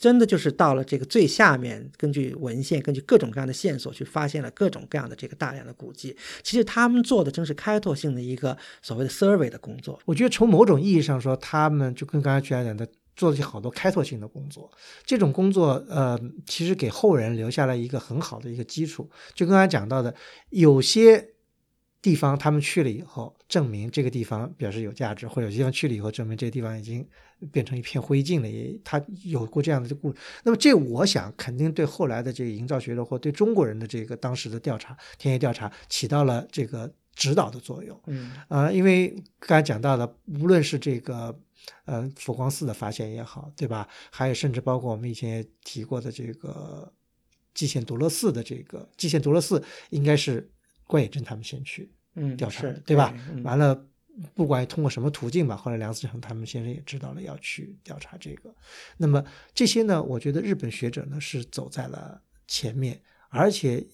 [0.01, 6.16] 真的就是到了这个最下面，根据文献，根据各种各样的线索去发现了各种各样的这个大量的古迹。
[6.42, 10.01] 其实他们做的正是开拓性的一个所谓的 survey 的工作。
[10.07, 14.70] 我觉得从某种意义上说，他们就跟刚才居然讲的，做了好多开拓性的工作。
[15.05, 19.11] 这种工作，呃，其实给后人留下了一个很好的一个基础。
[19.34, 20.14] 就刚才讲到的，
[20.48, 21.22] 有些
[22.03, 27.07] 地方他们去了以后，证明这个地方表示有价值，或者有些地方去了以后，证明这个地方已经
[27.53, 28.48] 变成一片灰烬了。
[28.48, 30.18] 也他有过这样的故事。
[30.42, 38.01] 那么这我想肯定对后来的这个营造学者或对中国人的这个当时的调查、田野调查起到了这个指导的作用。
[38.07, 41.38] 嗯呃，因为刚才讲到的，无论是这个
[41.84, 43.86] 呃佛光寺的发现也好，对吧？
[44.11, 46.90] 还有甚至包括我们以前也提过的这个
[47.53, 50.51] 蓟县独乐寺的这个蓟县独乐寺，应该是
[50.91, 53.14] 关野真他们先去嗯，调查对吧？
[53.30, 53.86] 嗯完了，
[54.34, 58.53] 不管通过什么途径吧，后来梁思成他们先生也知道了要去调查这个。
[58.97, 59.24] 那么
[59.55, 63.86] 这些呢，我觉得日本学者呢是走在了前面，而且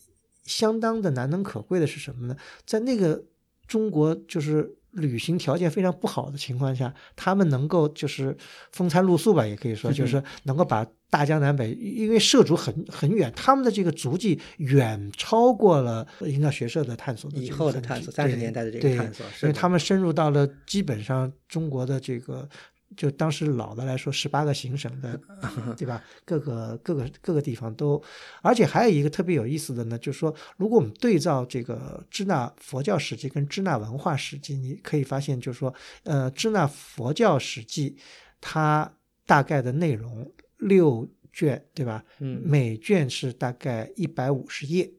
[0.45, 2.37] 相当的难能可贵的是什么呢？
[2.65, 3.23] 在那个
[3.67, 8.37] 中国就是旅行条件非常不好的情况下，他们能够就是
[8.73, 22.49] 风餐露宿吧，也可以说就是能够把大江南北，因为涉足很很远，他们的这个足迹远超过了营造学社的探索的以后的探索，三十年代的这个探索，因为他们深入到了基本上中国的这个，
[22.95, 25.19] 就当时老的来说，十八个行省的，
[25.77, 26.03] 对吧？
[26.25, 28.01] 各个各个各个地方都，
[28.43, 35.75] 而且还有一个特别有意思的呢，就是说，如果我们对照这个支那佛教史记跟支那文化史记，你可以发现，就是说，
[36.05, 37.97] 呃，支那佛教史记
[38.41, 38.91] 它
[39.27, 42.05] 大概的内容六卷，对吧？
[42.21, 44.91] 嗯，每卷是大概一百五十页，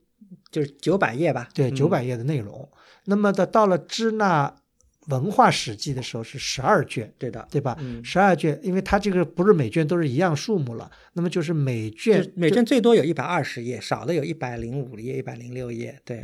[0.52, 2.70] 就是九百页吧，对，嗯九百页的内容。
[3.06, 4.54] 那么的到了支那
[5.08, 7.76] 文化史记的时候是十二卷，对的，对吧？
[7.80, 16.24] 嗯，十二卷，因为它这个不是每卷都是一样数目了，那么就是每卷每卷最多有一百二十页，少的有一百零五页、一百零六页，对，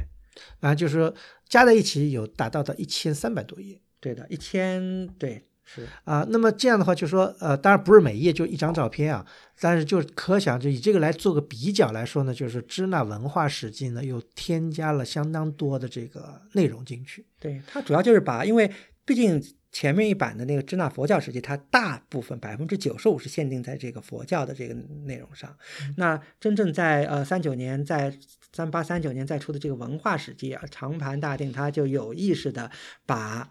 [0.60, 1.14] 啊，就是说
[1.48, 3.80] 加在一起有达到到一千三百多页。
[4.00, 6.26] 对的，一千，对，是，啊。
[6.30, 9.26] 那么这样的话，就说呃，当然不是每一页就一张照片啊，
[9.60, 17.26] 但是就可想就以这个来做个比较来说呢，就是支那文化史记呢又添加了相当多的这个内容进去。
[17.40, 18.72] 对，它主要就是把，因为
[19.06, 19.42] 毕竟
[19.72, 25.56] 前面一版的那个支那佛教史记，它大部分百分之九十五是限定在这个佛教的这个内容上。
[25.98, 28.16] 那真正在呃三九年，在
[28.52, 32.70] 三八三九年再出的这个文化史记啊，长盘大定，它就有意识的
[33.08, 33.50] 把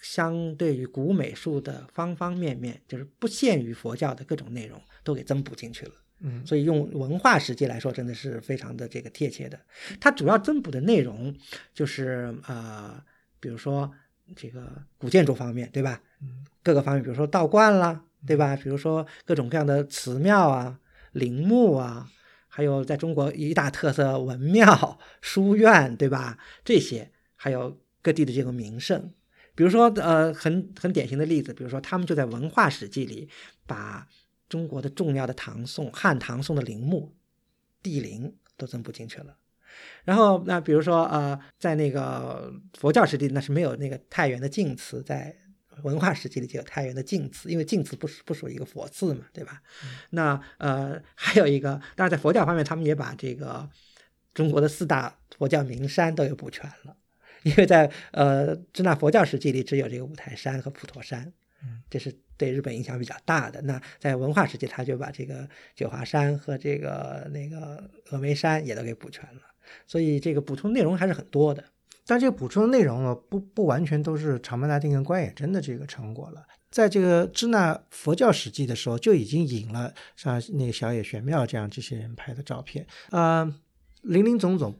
[0.00, 5.92] 相对于古美术的方方面面，就是不限于佛教的各种内容，都给增补进去了。
[6.20, 9.60] 嗯所以用文化史记来说，真的是非常的这个贴切的。
[10.00, 11.34] 它主要增补的内容
[11.74, 13.02] 就是呃，
[13.38, 13.92] 比如说
[14.34, 16.00] 这个古建筑方面，对吧？
[16.22, 18.56] 嗯各个方面，比如说道观啦，对吧？
[18.56, 20.80] 比如说各种各样的祠庙啊、
[21.12, 22.08] 陵墓啊，
[22.48, 26.38] 还有在中国一大特色文庙、书院，对吧？
[26.64, 29.12] 这些还有各地的这个名胜。
[29.56, 33.28] 比如说，呃，很很典型的例子，比如说他们就在文化史记里
[33.66, 34.06] 把
[34.48, 37.12] 中国的重要的唐宋汉唐宋的陵墓、
[37.82, 39.36] 帝陵都增补进去了。
[40.04, 45.36] 然后，那比如说，呃，在那个佛教史记，那是没有那个太原的晋祠，在
[45.82, 49.60] 文化史记里就有太原的晋祠，因为晋祠不是不属于一个佛寺嘛，对吧？
[50.10, 53.68] 那呃，还有一个，当然在佛教方面，他们也把这个
[54.32, 56.96] 中国的四大佛教名山都有补全了。
[57.46, 61.32] 因为在呃支那佛教史记里只有这个五台山和普陀山，
[61.88, 63.62] 这是对日本影响比较大的。
[63.62, 69.42] 那在文化史记，他就把这个九华山和这个那个峨眉山也都给补全了。
[69.86, 71.62] 所以这个补充内容还是很多的。
[72.04, 76.44] 但这个补充的内容呢，不不完全都是长门大定跟关野真的这个成果了。
[76.70, 83.44] 在这个支那佛教史记的时候，就已经引了像那个小野玄妙这样这些人拍的照片啊，
[84.02, 84.74] 林林总总。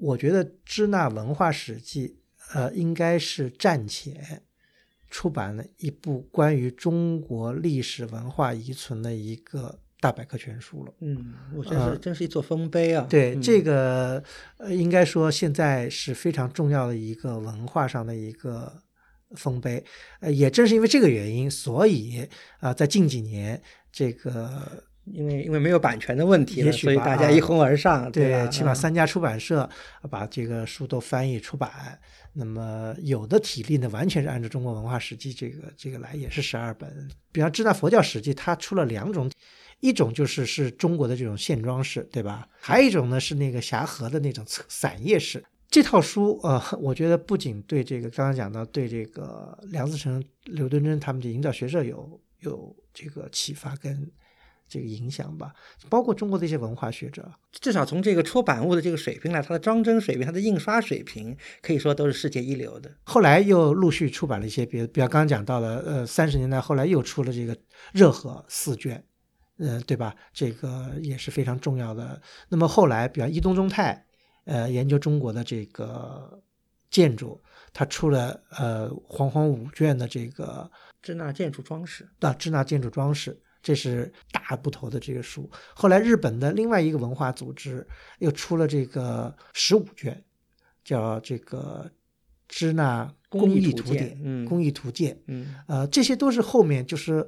[0.00, 2.08] 我觉得《支那文化史记》
[2.54, 4.42] 呃，应该是战前
[5.08, 10.94] 出版了一部关于中国历史文化遗存的一个大百科全书了。
[11.00, 13.06] 嗯，我觉得真是一座丰碑啊。
[13.10, 14.22] 对这个，
[14.56, 18.82] 呃，应该说现在是非常重要的一个文化上的一个
[19.36, 19.84] 丰碑。
[20.20, 22.26] 呃，也正是因为这个原因，所以
[22.58, 24.84] 啊，在近几年这个。
[25.04, 28.10] 因为因为没有版权的问题了，所以大家一哄而上。
[28.12, 29.68] 对，起码三家出版社
[30.10, 31.98] 把这个书都翻译出版。
[32.32, 37.08] 那么有的体例呢，完全是按照中国文化史记这个这个来，也是十二本。
[37.32, 39.28] 比方《支那佛教史记》，它出了两种，
[39.80, 42.46] 一种就是是中国的这种线装式，对吧？
[42.60, 45.42] 还有一种呢是那个狭盒的那种散页式。
[45.68, 54.08] 这套书，呃，我觉得不仅对这个刚刚讲到对这个梁思成、刘敦桢他们的营造学社有有这个启发跟。
[54.70, 55.52] 这个影响吧，
[55.88, 62.88] 包括中国的一些文化学者，至少从这个出版物的这个水平来，它的装帧水平、它的印刷水平，可以说都是世界一流的。
[63.02, 67.56] 后来又陆续出版了一些，比如，比如刚刚讲到了，呃，三十年代后来又出了这个
[67.92, 69.04] 热河四卷，
[69.58, 70.14] 呃，对吧？
[70.32, 72.22] 这个也是非常重要的。
[72.48, 74.06] 那么后来，比方伊东忠太，
[74.44, 76.40] 呃，研究中国的这个
[76.90, 77.42] 建筑，
[77.72, 80.70] 他出了呃煌煌五卷的这个
[81.02, 83.36] 支那建筑装饰，啊，支那建筑装饰。
[83.62, 85.48] 这是大部头的这个书。
[85.74, 87.86] 后来日本的另外一个文化组织
[88.18, 90.24] 又出了这个十五卷，
[90.82, 91.84] 叫这个
[92.48, 94.10] 《支那工艺图典》。
[94.22, 95.20] 嗯，工艺图鉴。
[95.26, 97.26] 嗯，呃，这些都是后面就是，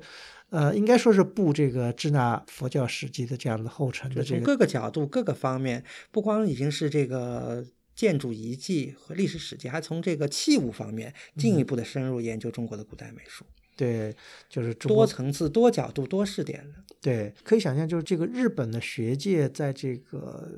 [0.50, 4.40] 呃，应该说是布这个支那佛教史记的这样的后尘的这个。
[4.40, 7.64] 从各个角度、各个方面，不光已经是这个
[7.94, 13.44] 建筑遗迹和历史史迹，还从这个器物方面进一步的深入研究中国的古代美术。
[13.76, 14.14] 对，
[14.48, 16.84] 就是多层次、多角度、多视点的。
[17.00, 20.48] 对，可以想象，就是这个日本的学界在这个，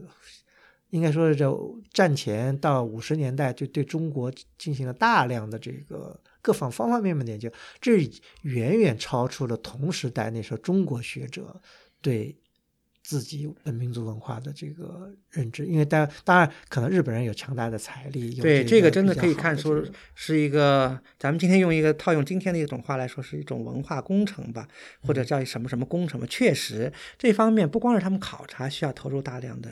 [0.90, 1.50] 应该说是这
[1.92, 7.50] 战前到五十年代，就对中国进行了大量的这个各方方方面面的研究，
[7.80, 7.98] 这
[8.42, 11.60] 远远超出了同时代那时候中国学者
[12.00, 12.36] 对。
[13.04, 19.84] 自己的民族文化的这个认知，因为当当然可能日本人有强大的财力，对这个真的可以看出
[20.14, 24.66] 是一个，咱们今天用一个套用今天的一种话来说，是一种文化工程吧，
[25.02, 26.26] 或者叫什么什么工程吧。
[26.28, 29.70] 确实，这方面不光是他们考察需要投入大量的。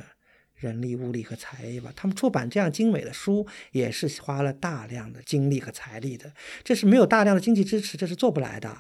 [0.55, 6.33] 人力、物力和财力吧，他们出版这样精美的书，也是花了大量的精力和财力的。
[6.63, 8.73] 这是没有大量的经济支持，这是做不来的。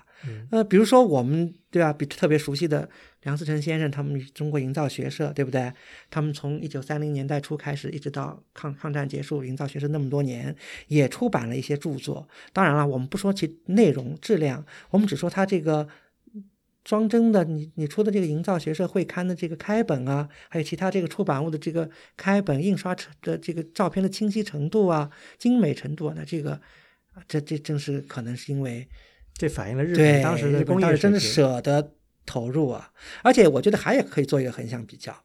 [0.52, 2.88] 呃，比如说我们对吧，比特别熟悉的
[3.22, 5.72] 梁思成先生，他们中国营造学社，对不对？
[6.10, 10.54] 他们从一九三零年代初开始，一直到抗抗战结束，营造学社那么多年，
[10.88, 12.28] 也出版了一些著作。
[12.52, 15.88] 当然了，我们不说其内容质量，我们只说他这个。
[16.84, 25.08] 装帧的，你你出的这个营造学社会刊的这个开本啊，还有其他这个出版物的这个开本印刷成的这个照片的清晰程度啊、
[25.38, 26.60] 精美程度啊，那这个，
[27.28, 28.88] 这这正是可能是因为
[29.32, 31.92] 这反映了日本当时的工业真的舍得
[32.24, 32.92] 投入啊。
[33.22, 35.24] 而且我觉得还也可以做一个横向比较，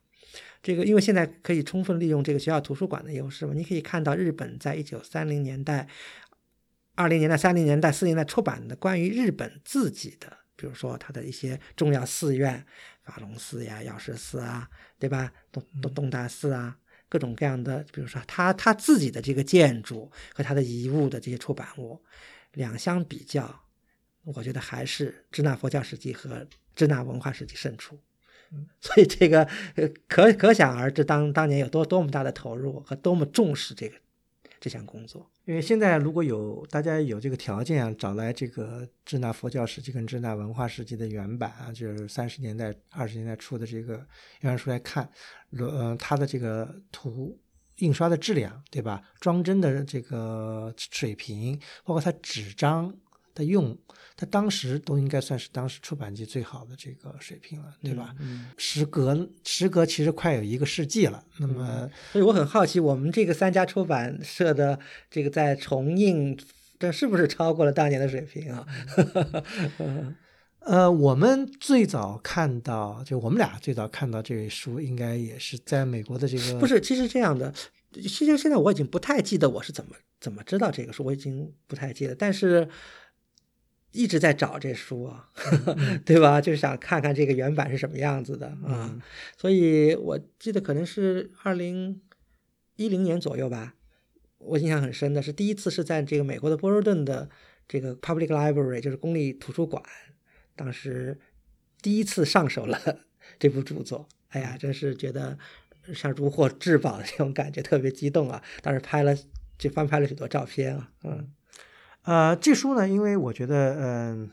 [0.62, 5.88] 这个因为现在可以充分利用这个学校图书馆的优势嘛，你可以看到日本在一九三零年代、
[6.95, 10.38] 二零年代、三零年代、四零年代出版的关于日本自己的。
[10.60, 12.66] 比如说，它的一些重要寺院，
[13.04, 14.68] 法隆寺呀、药师寺啊，
[14.98, 15.32] 对吧？
[15.52, 16.76] 东东东大寺啊，
[17.08, 22.02] 各种各样的，比如说他他自己的这个建筑和他的遗物的这些出版物，
[22.54, 23.62] 两相比较，
[24.24, 26.39] 我觉得还是《支那佛教史记》和
[26.78, 27.99] 《支那文化史记》胜出。
[28.80, 29.45] 所以这个
[30.07, 33.97] 可可想而知，当当年有多多么大的投入和多么重视这个。
[34.59, 44.03] 这项工作，因为现在如果有大家有这个条件啊，找来这个《支那佛教史记》跟《支那文化史记》的原版啊，就是三十年代、二十年代初的这个
[44.41, 45.07] 原书来看，
[45.51, 47.39] 呃，它的这个图
[47.75, 49.03] 印刷的质量，对吧？
[49.19, 52.91] 装帧的这个水平，包括它纸张
[53.38, 53.77] 的用，
[54.15, 58.15] 它当时都应该算是当时出版界最好的这个水平了，对吧？
[58.19, 64.79] 嗯，时隔时隔其实快有一个世纪了，那么所以我很好奇，我们这个三家出版社的
[65.11, 66.35] 这个在重印，
[66.79, 68.65] 这是不是超过了当年的水平啊？
[70.61, 77.53] 呃，我们最早看到，就我们俩最早看到这位书，应该也是在美国的这个不是，其实这样的，
[77.93, 82.67] 其实现在我已经不太记得我是怎么怎么知道这个书，我已经不太记得，但是
[83.91, 85.29] 一直在找这书啊，
[86.05, 86.39] 对吧？
[86.41, 89.01] 就是想看看这个原版是什么样子的啊，
[89.38, 92.01] 所以我记得可能是二零
[92.75, 93.75] 一零年左右吧，
[94.38, 97.29] 我印象很深的是第一次是在这个美国的波士顿的
[97.67, 99.81] 这个 Public Library，就是公立图书馆。
[100.55, 101.19] 当时
[101.81, 102.79] 第一次上手了
[103.39, 105.38] 这部著作，哎呀，真是觉得
[105.93, 108.43] 像如获至宝的这种感觉，特别激动啊！
[108.61, 109.15] 当时拍了
[109.57, 111.31] 就翻拍了许多照片啊，嗯，
[112.08, 114.30] 呃，这书呢，因为我觉得，嗯。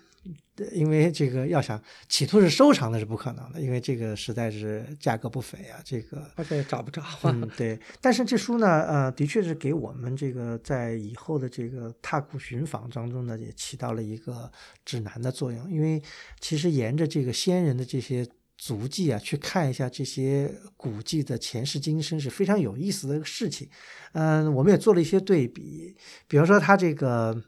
[0.73, 7.03] 因为这个要想企图是收藏的是不可能的，因为这个实在是价格不菲啊，这个而且找不着。
[7.25, 7.77] 嗯，对。
[8.01, 14.49] 但是这书呢，呃，的确是给我们这个在以后的这个踏库寻访当中呢，也起到了一个
[14.85, 15.69] 指南的作用。
[15.69, 16.01] 因为
[16.39, 18.25] 其实沿着这个先人的这些
[18.57, 23.69] 足迹啊，去看一下这些古迹的前世今生是非常有意思的一个事情。
[24.13, 25.97] 嗯，我们也做了一些对比，
[26.29, 27.43] 比方说他这个。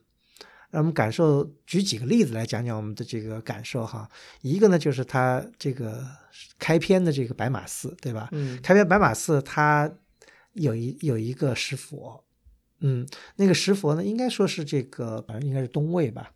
[0.77, 4.07] 让我们感受，举几个例子来讲讲我们的这个感受哈。
[4.43, 6.07] 一个呢，就是它这个
[6.59, 8.29] 开篇的这个白马寺，对吧？
[8.33, 8.61] 嗯。
[8.63, 9.91] 开篇白马寺它
[10.53, 12.23] 有一有一个石佛，
[12.81, 16.31] 嗯，那个石佛呢，应该说是这个，反正应该是东魏吧。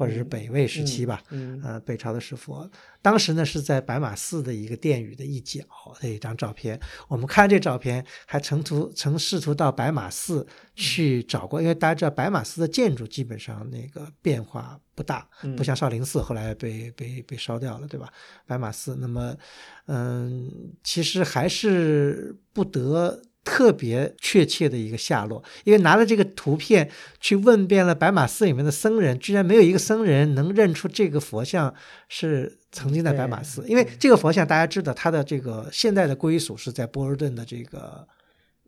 [0.00, 1.22] 或者是北魏时期吧，
[1.62, 2.66] 呃，北朝的石佛，
[3.02, 5.60] 当时呢是在白马寺的一个殿宇的一角
[6.00, 6.80] 的一张照片。
[7.06, 18.10] 我们看这照片，还曾图曾试图到白马寺去找过，因为大家知道白马寺的建筑基本上那个变化不大，不像少林寺后来被被被烧掉了，对吧？
[18.46, 19.36] 白马寺，那么，
[19.84, 20.50] 嗯，
[20.82, 23.20] 其实还是不得。
[23.42, 31.74] 特别确切的一个下落，因为拿了这个图片去问遍了白马寺里面的僧人，居然没有一个僧人能认出这个佛像
[32.08, 33.64] 是曾经在白马寺。
[33.66, 38.06] 因为这个佛像大家知道，它的这个现在的归属是在波尔顿的这个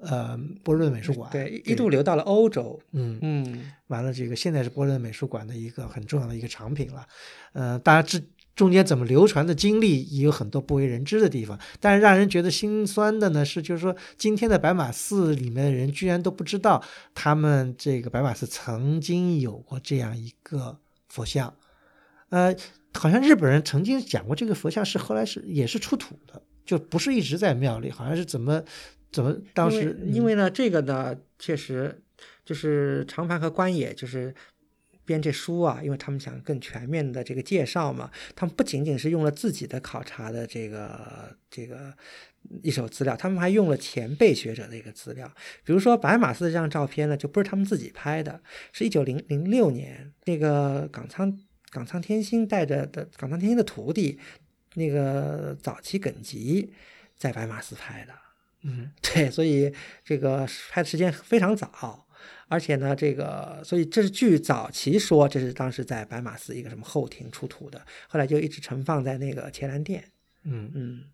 [0.01, 2.81] 呃波尔顿美术馆，对，一度流到了欧洲。
[2.93, 7.07] 嗯嗯，完了，这个现在是波尔顿美术馆的一个很重要的一个藏品了。
[7.53, 8.23] 呃，大家知。
[8.55, 16.83] 中间怎么流传的经历也有很多不为人知的地方，但是让人觉得心酸的呢是，就是说今天的白马寺里面的人居然都不知道，
[17.15, 20.79] 他们这个白马寺曾经有过这样一个
[21.09, 21.55] 佛像，
[22.29, 22.55] 呃，
[22.93, 28.63] 好像日本人曾经讲过这个佛像是后来是也是出土的，就不是一直在庙里，好像是怎么
[29.11, 32.03] 怎么当时因为呢这个呢确实
[32.45, 34.35] 就是长盘和关野就是。
[35.05, 41.93] 编这书啊，因为他们想更全面的这个介绍嘛，他们不仅仅是用了自己的考察的这个这个
[42.63, 45.31] 一手资料，他们还用了前辈学者的一个资料。
[45.65, 48.41] 比如说白马寺这张照片呢，就不是他们自己拍的，
[48.73, 51.39] 是一九零零六年那个冈仓
[51.71, 54.19] 冈仓天心带着的冈仓天心的徒弟
[54.75, 56.73] 那个早期耿吉
[57.17, 58.13] 在白马寺拍的。
[58.63, 59.75] 嗯，对，所以
[60.05, 62.07] 这个拍的时间非常早。
[62.53, 70.05] 而且呢，这个，所以这是据早期说，这是当时在白马寺一个什么后庭出土的，后来就一直存放在那个乾兰殿。
[70.45, 71.05] 嗯嗯，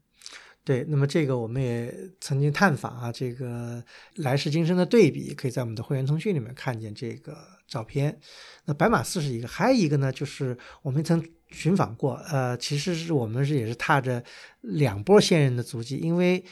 [0.64, 0.84] 对。
[0.88, 3.80] 那么这个我们也曾经探访啊，这个
[4.16, 8.18] 来世今生的对比，可以在我们的会员通讯里面看见这个照片。
[8.64, 14.24] 那白马寺是一个，还有一个呢，就是我们曾寻访过，呃，其实是我们是也是踏着
[14.62, 16.44] 两波先人的足迹，因为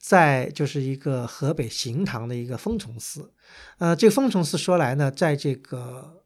[0.00, 3.30] 在就是一个河北行堂的一个封崇寺。
[3.78, 6.22] 呃，这个封崇寺说来呢，在这个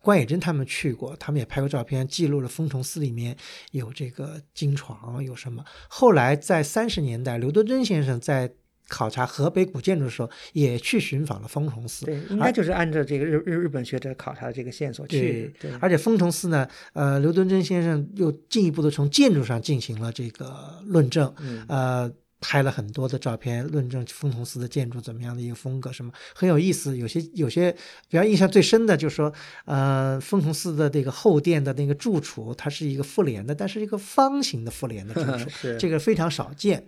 [0.00, 3.34] 关野珍他们去过，他们也拍过照片，记录了封崇寺里面
[3.70, 5.64] 有这个金床，有什么。
[5.88, 8.52] 后来在三十年代，刘德珍先生在
[8.88, 12.04] 考察河北古建筑的时候，也去寻访了封崇寺。
[12.04, 15.50] 对，应该就是按照这个日日日本学者考察的这个线索去。
[15.58, 21.34] 对，而且封崇寺呢，呃，刘德珍先生又进一步的从建筑上进行了这个论证。
[21.38, 22.12] 嗯，呃。
[22.46, 26.94] 拍了很多的照片，论证风同寺的建筑怎么样的一个风格，什么很有意思。
[26.98, 27.72] 有些有些
[28.06, 29.32] 比较印象最深的，就是说，
[29.64, 35.48] 呃，风同寺的这个后殿的那个住处，它是一个复联的，但是一个方形的复联的住处，
[35.80, 36.86] 这个非常少见。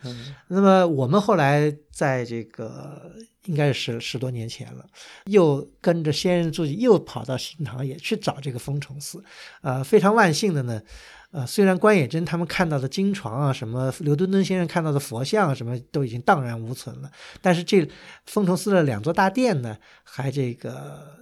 [0.49, 3.13] 那么我们后来在这个
[3.47, 4.85] 应该是十十多年前了，
[5.25, 9.25] 又跟着先人足迹又跑到新唐也去找这个封崇寺，
[9.63, 10.83] 呃，非常万幸的呢，
[11.31, 17.11] 呃，虽然关野珍他们看到的金床啊，什么刘敦敦先生看到的佛像啊，什么都已经荡然无存了，
[17.41, 17.87] 但是这
[18.27, 21.17] 丰崇寺的两座大殿呢，还这个。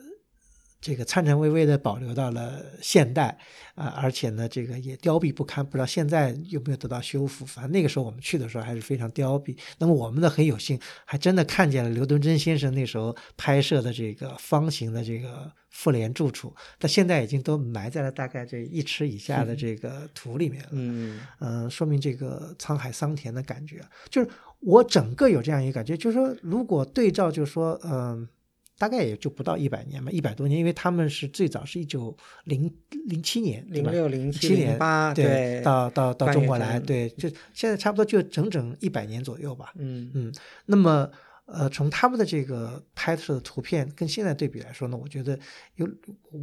[0.84, 3.38] 这个颤颤巍巍的保留到了现代
[3.74, 7.46] 啊，而且呢，这个也凋敝不堪，不知道现在有没有得到修复。
[7.46, 9.56] 反正那个时候我们去的时候还是非常凋敝。
[9.78, 20.68] 那么我们呢，很有幸还真的看见了刘敦桢先生那时候拍摄的这个方形的这个复联住处，但现在已经都埋在了大概这一尺以下的这个土里面了。
[20.72, 23.80] 嗯嗯，说明这个沧海桑田的感觉，
[24.10, 24.28] 就是
[24.60, 28.28] 我整个有这样一个感觉，就是说如果对照，就是说，嗯。
[28.76, 32.72] 大概也就不到一百年嘛，一百多年，因为他们是最早是一九零
[33.06, 39.72] 零七年，零六零七零八，对，到到到中国来，对，就现在差不多就整整一百年左右吧。
[39.76, 40.34] 嗯嗯，
[40.66, 41.08] 那么
[41.46, 45.38] 呃，从他们的这个拍摄的图片跟现在对比来说呢，我觉得
[45.76, 45.88] 有，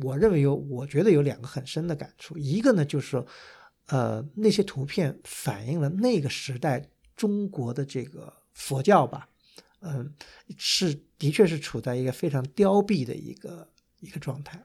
[0.02, 2.38] 我认为有，我觉得有两个很深的感触。
[2.38, 3.26] 一个呢，就是说，
[3.88, 6.82] 呃，那些图片反映了那个时代
[7.16, 9.28] 中国的这个佛教吧。
[9.82, 10.14] 嗯，
[10.58, 13.68] 是，的确是处在一个非常凋敝的一个
[14.00, 14.64] 一个状态，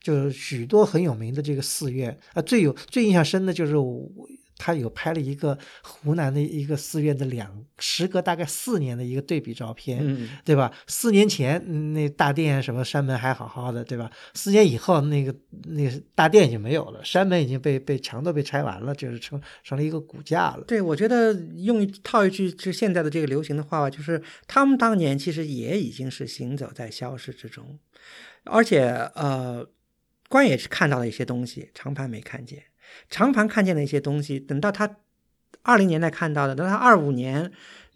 [0.00, 4.10] 就是许多很有名的这个寺院啊，最有最印象深的就是我。
[4.56, 10.72] 他有拍了一个湖南的一个寺院的两时隔大概四年的一个对比照片，嗯，对吧？
[10.86, 14.10] 四年前那大殿什么山门还好好的，对吧？
[14.34, 15.34] 四年以后那个
[15.64, 20.64] 那个大殿已经没有了，山门已经被被墙都被拆完了，就是成成了一个骨架了。
[20.66, 27.78] 对，我觉得用一套一句就现在的这个流行的话吧就是他们当年其实也已经是行走在消失之中，
[28.44, 29.66] 而且呃，
[30.28, 32.62] 官也是看到了一些东西，长盘没看见。
[33.08, 34.96] 长盘看见的一些东西，等到他
[35.62, 37.50] 二零年代看到的，等到他二五年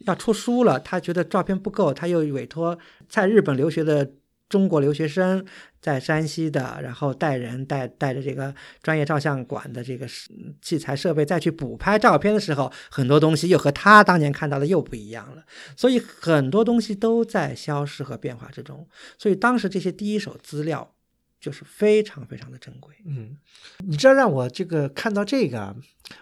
[0.07, 2.79] 要出书了，他觉得照片不够，他又委托
[3.09, 4.13] 在日本留学的
[4.49, 5.45] 中国留学生，
[5.81, 10.07] 在山西的，然后带人带带着这个专业照相馆的这个
[10.61, 15.45] 器材设备再去补拍照片的时候，很多东西又和他当年看到的又不一样了，
[15.77, 20.93] 所以很多东西都在消失和变化之中，所以当时这些第一手资料。
[21.41, 23.35] 就是非常非常的珍贵，嗯，
[23.79, 25.75] 你知道让我这个看到这个，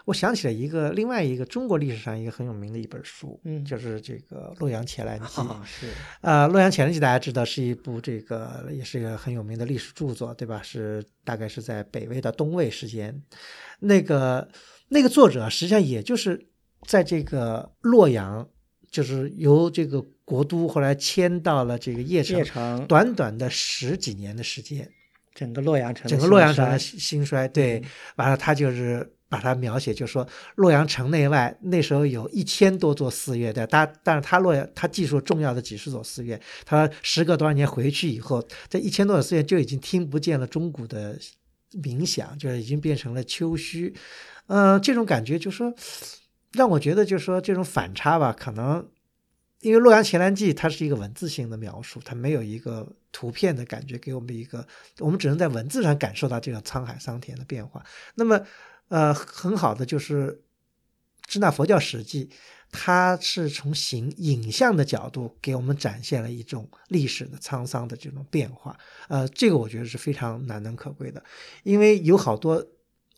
[0.05, 5.25] 我想起了一个另外一个中国历史上一个很有名的一本书，嗯，就是这个《洛阳前兰记》。
[5.65, 5.87] 是，
[6.21, 10.61] 呃，《洛阳前兰记》大家知道是一部这个也是一个很有名的历史著作，对吧？
[10.63, 13.21] 是大概是在北魏到东魏时间，
[13.81, 14.47] 那个
[14.87, 16.47] 那个作者实际上也就是
[16.87, 18.47] 在这个洛阳，
[18.89, 24.89] 就是由这个国都后来迁到了这个邺城，短短的十几年的时间。
[25.39, 27.81] 整个洛阳城，整个洛阳城的兴衰，对，
[28.17, 41.17] 完了他就是把它描写，就说洛阳城内外那时候有一千多座寺院，对，但但是他洛阳他记述重要的几十所寺院，他时隔多少年回去以后，这一千多所寺院就已经听不见了钟鼓的
[41.81, 43.95] 鸣响，就是已经变成了丘虚，
[44.47, 45.73] 嗯，这种感觉就说
[46.51, 48.85] 让我觉得就是说这种反差吧，可能。
[49.61, 54.65] 因为《洛阳前兰记》它是一个文字性的描述，它没有一个图片的感觉，给我们一个，
[54.99, 57.83] 我们只能在文字上感受到这个沧海桑田的变化。
[58.15, 58.41] 那么，
[58.87, 60.31] 呃，很好的就是
[61.27, 62.25] 《支那佛教史记》，
[62.71, 68.77] 它是从形影像的角度给我们展现了一种历史的沧桑的这种变化。
[69.09, 71.21] 呃，这个我觉得是非常难能可贵的，
[71.63, 72.65] 因为有好多。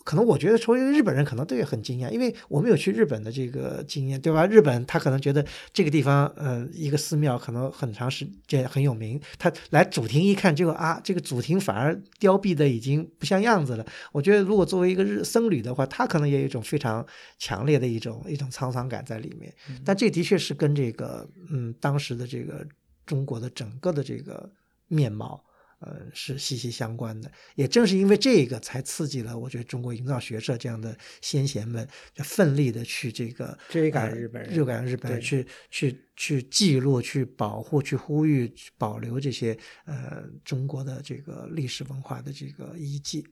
[0.04, 4.46] 可能我觉得，作为日本人，可能都也很惊讶，因为我们有去日本的这个经验，对吧？
[4.48, 13.86] 日本他可能觉得这个地方，呃，一个寺庙可能很长时间很有名，他来主庭一看，结果啊，这个主庭反而凋敝的已经不像样子了。
[14.12, 17.06] 我觉得，如果作为一个日僧侣的话，他可能也有一种非常
[17.38, 19.54] 强烈的一种一种沧桑感在里面。
[19.86, 22.66] 但这的确是跟这个，嗯，当时的这个
[23.06, 24.52] 中国的整个的这个
[24.88, 25.44] 面貌。
[25.82, 27.32] 呃，是息息相关的。
[27.56, 43.26] 也正是因为这个，才刺激了我觉得中国营造学社这样的先贤们，奋力的去这个追赶日本人，追赶日本人，去去去记录、去保护、去呼吁、保留这些呃中国的这个历史文化的这个遗迹。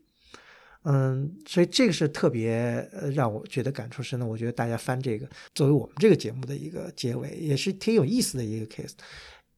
[0.86, 4.26] 嗯，所以这个是特别让我觉得感触深的。
[4.26, 8.94] 我觉得大家翻这个，作为我们这个节目的一个结尾，也是挺有意思的一个 case。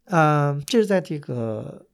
[0.05, 1.87] 嗯，这是在这个。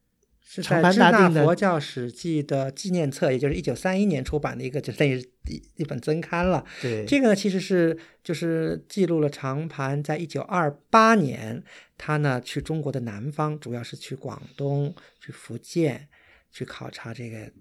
[0.49, 6.63] 是在《支那佛教史记》的纪念册，也就是一九三一年出版的一个，就等于一一本增刊了。
[6.81, 11.61] 对，这个呢，其实是就是记录了长盘在一九二八年，
[11.97, 16.07] 他呢去中国的南方，主要是去广东、去福建，
[16.49, 17.51] 去考察这个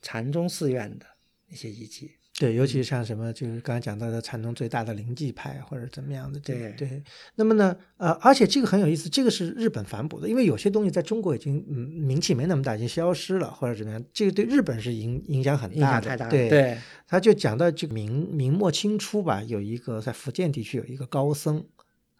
[0.00, 1.04] 禅宗寺院的
[1.50, 2.12] 一些遗迹。
[2.38, 7.02] 对，尤其像什么，就是刚才讲到的禅宗最大的灵济派或者怎么样的，这对对。
[7.34, 15.80] 那么呢，呃，而且这个很有意思，这个是日本反哺的，因为有些东西在中国已经嗯名气没那么大，已经消失了或者怎么样，这个对日本是影影响很大的。
[15.80, 16.30] 影响太大了。
[16.30, 21.62] 对，对，他就讲到这个明明末清初吧，有一个在福建地区有一个高僧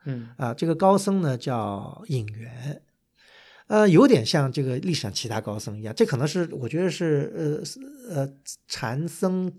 [0.04, 2.82] 嗯啊，这个高僧呢叫隐元。
[3.68, 7.64] 呃，有点像这个历史上其他高僧一样，这可能是我觉得是
[8.10, 8.32] 呃呃
[8.68, 9.50] 禅僧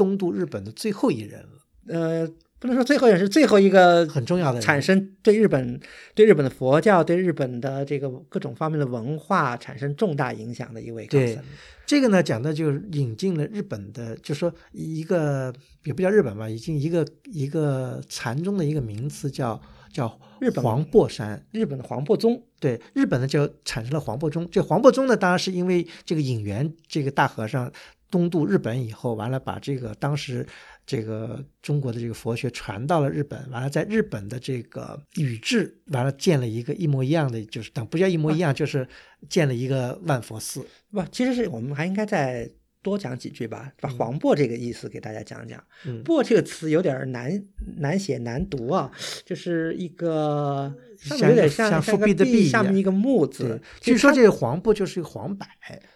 [0.00, 2.26] 东渡日本的最后一人了，呃，
[2.58, 5.78] 不能说最后也是最后一个很重要的产生对日本、
[6.14, 11.44] 对日本的佛教、对日本的这个各种方面的文化产生重大影响的一位高对僧。
[11.84, 15.52] 这个呢，讲的就是引进了日本的，就说一个
[15.84, 19.60] 也不叫日本吧，已经一个一个禅宗的一个名词叫
[19.92, 21.44] 叫日本黄檗山。
[21.52, 24.48] 日本的黄檗宗，对，日本呢就产生了黄檗宗。
[24.50, 27.70] 这黄檗宗呢，当然是因为这个引元这个大和尚
[28.10, 30.46] 东渡日本以后，完了把这个当时
[30.84, 38.86] 这个中国的这个佛学传到了日本，完了在日本的这个宇治，完了建了一个一模一样的，就是等不叫一模一样，就是
[39.28, 40.66] 建了一个万佛寺。
[40.90, 42.50] 不，其实是我们还应该再
[42.82, 45.62] 多讲几句吧，把黄檗这个意思给大家讲讲。
[45.84, 47.44] 嗯檗这个词有点难
[47.78, 48.90] 难写难读啊，
[49.24, 55.46] 就是一个上面有点像复辟的辟下面一个木字。，据说这个黄檗就是一个黄柏。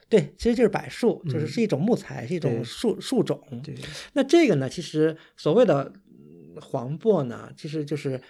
[0.08, 3.40] 对，其实就是柏树，就是嗯是一种木材，是一种树树种。
[3.64, 3.74] 对，
[4.12, 8.20] 那这个呢，其实所谓的嗯黄檗呢，其实就是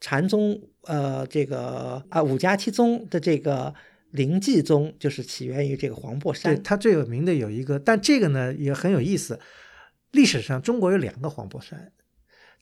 [0.00, 3.74] 禅宗呃这个啊五家七宗的这个
[4.14, 6.62] 灵济宗，就是起源于这个黄檗对，山。
[6.62, 9.40] 它最有名的有一个，但这个呢也很有意思。
[10.12, 11.90] 历史上中国有两个黄檗山，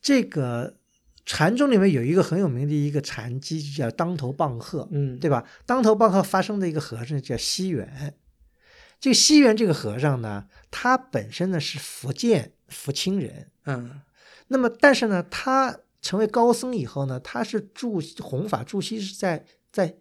[0.01, 0.79] 这个
[1.27, 5.47] 禅宗里面有一个很有名的一个禅机，就叫当头棒喝，嗯，对吧？
[5.67, 8.15] 当头棒喝发生的一个和尚叫西元。
[8.99, 14.01] 这个西元这个和尚呢，他本身呢是福建福清人，嗯
[14.49, 19.97] 那么但是呢，他成为高僧以后呢，他是住弘法住锡是在在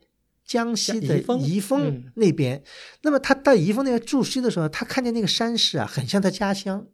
[0.52, 2.62] 江西的宜丰那边。
[3.04, 6.86] 那么他到宜丰那边驻西的时候，他看见那个山势啊，很像他家乡。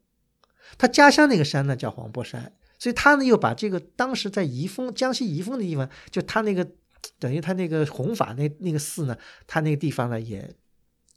[0.77, 6.69] 他家乡那个山呢叫黄檗山，所以他呢又把这个当时在宜丰江西宜丰的地方，就他那个
[7.17, 10.53] 等于他那个弘法那那个寺呢，他那个地方呢也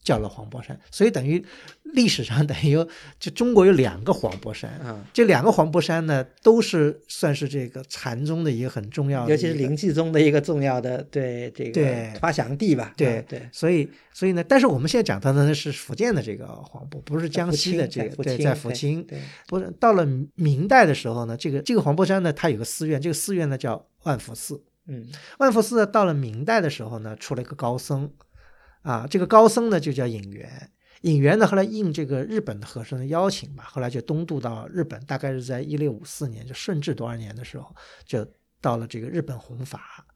[0.02, 1.44] 叫了黄檗山，所以等于
[1.82, 2.88] 历史上 等于有
[3.18, 4.70] 就中国有两个黄檗山。
[4.80, 12.94] 啊，这两个黄檗山呢，都是算是这个禅宗的一个很重要的，尤其是灵济宗的一个重要的对这个发祥地吧。
[12.96, 19.04] 对啊对，所以所以呢，但是我们现在讲到的呢是福建的这个黄渤，不是江西的这个，对，在福清。
[19.04, 24.62] 对，不是到了明代的时候呢，这个这个黄檗山呢，它有个寺院，这个寺院呢叫万福寺。
[24.86, 25.06] 嗯
[25.38, 28.10] 万福寺呢，到了明代的时候呢，出了一个高僧，
[28.82, 30.70] 啊，这个高僧呢就叫隐元。
[31.02, 37.74] 隐元呢，后来应这个日本的和尚的邀请吧，后来就东渡到日本，大概是在一六五四年，就顺治多少年的时候，
[38.04, 38.26] 就
[38.60, 40.06] 到了这个日本弘法。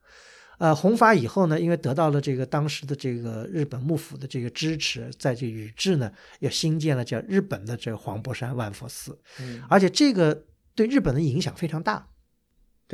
[0.58, 10.44] 呃，弘法以后呢，因为得到了这个当时的这个日本幕府的这个支持，在这宇治呢，又新建了叫日本的这个黄檗山万佛寺，嗯，而且这个
[10.74, 12.06] 对日本的影响非常大。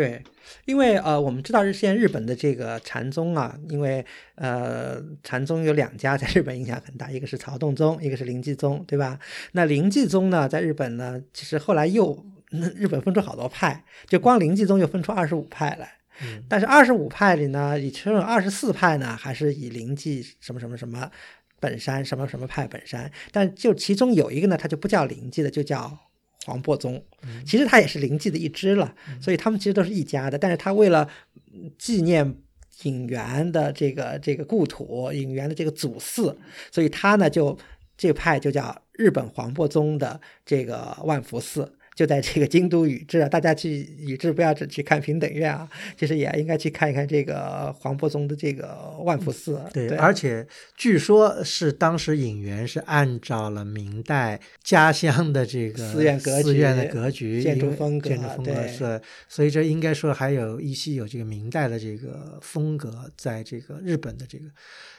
[0.01, 0.23] 对，
[0.65, 4.03] 因为呃，我们知道日现在日本的这个禅宗啊，因为
[4.37, 9.19] 呃，禅宗有两家在日本影响很大，一个是曹洞宗，一个是灵济宗，对吧？
[9.53, 15.99] 那灵济宗呢，在日本呢，其实后来又那 日本分出好多派，就光灵济宗又分出二十五派来。
[16.23, 21.11] 嗯但是二十五派里呢，以其中有二十四派呢，还是以灵济什么什么什么
[21.59, 25.99] 本山什么什么派本山，但就其中有一个呢，它就不叫灵济的，就叫
[26.47, 27.03] 黄檗宗。
[27.45, 30.39] 其实它也是灵济的一支了，所以他们其实都是一家的。
[30.39, 31.09] 但是他为了
[31.53, 32.35] 嗯纪念
[32.83, 36.37] 隐元的这个这个故土，隐元的这个祖寺，
[36.71, 37.59] 所以他呢就
[37.97, 41.75] 这派就叫日本黄檗宗的这个万福寺。
[42.01, 49.61] 就在这个京都宇治啊，大家去宇治不要只去看平等院啊，其实也应该去看一看这个黄檗宗的这个万福寺。
[49.71, 50.47] 对，对，而且
[50.79, 58.99] 据说是当时隐元是按照了明代家乡的这个寺院格局寺院的局格局、建筑风格建筑风格是，
[59.29, 64.47] 所以这应该说还有依稀有这个明代的这个风格在这个日本的这个，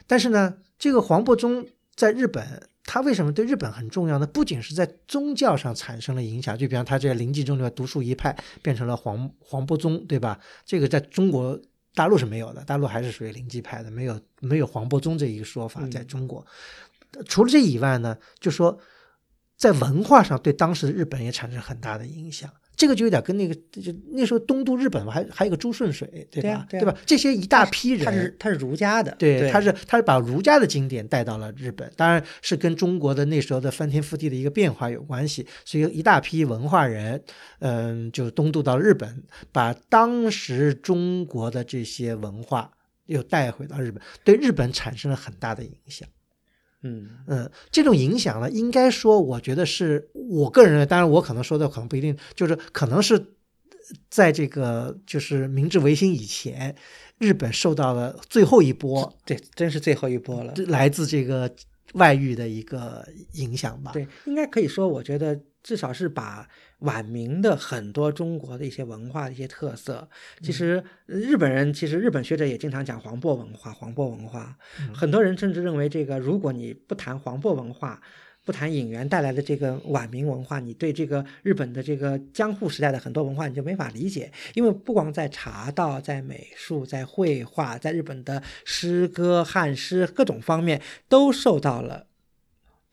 [0.06, 1.66] 但是呢，这个黄檗宗
[2.02, 2.68] 在日本。
[2.84, 4.26] 它为什么对日本很重要呢？
[4.26, 10.38] 不仅是在宗教上产生了影响，就比方他这个灵济宗里面独树一派，变成了黄黄檗宗，对吧？
[10.66, 11.58] 这个在中国
[11.94, 16.46] 大陆是没有的，大陆还是属于灵济派的，没有没有黄檗宗这一个说法，嗯在中国。
[17.28, 18.78] 除了这以外呢，就说
[19.56, 22.52] 在文化上对当时的日本也产生很大的影响。
[22.82, 26.66] 这个就有点跟那个，就那时候东渡日本嘛，还还有个朱顺水，对吧？
[26.68, 26.98] 对吧？
[27.06, 35.46] 这些一大批人，他是他是儒家的，对，他是他是把儒家的经典带到了日本，当然是跟中国的那时候的翻天覆地的一个变化有关系。
[35.64, 37.22] 所以一大批文化人，
[37.60, 42.72] 嗯，就东渡到日本，把当时中国的这些文化
[43.06, 46.10] 又带回到日本，对日本产生了很大的影响。
[46.84, 53.34] 嗯嗯，这种影响呢，应该说，我觉得是我个人当然我可能说的可能不一定，就是可能是
[54.10, 56.76] 在这个就是明治维新以前，
[57.18, 61.54] 日本受到了最后一波，对，真是最后一波了，来自这个
[61.94, 63.92] 外域的一个影响吧。
[63.92, 66.48] 对，应该可以说，我觉得至少是把。
[66.82, 70.08] 晚明的很多中国的一些文化的一些特色，
[70.42, 74.56] 其实日本人其实日本学者也经常讲黄渤文化，黄渤文化，
[74.94, 78.02] 很多人甚至认为这个如果你不谈黄渤文化，
[78.44, 92.08] 不谈引援带来的这个晚明文化，你对这个日本的这个江户时代的很多文化你就没法理解，因为不光在茶道、在美术、在绘画、在日本的诗歌、汉诗各种方面都受到了。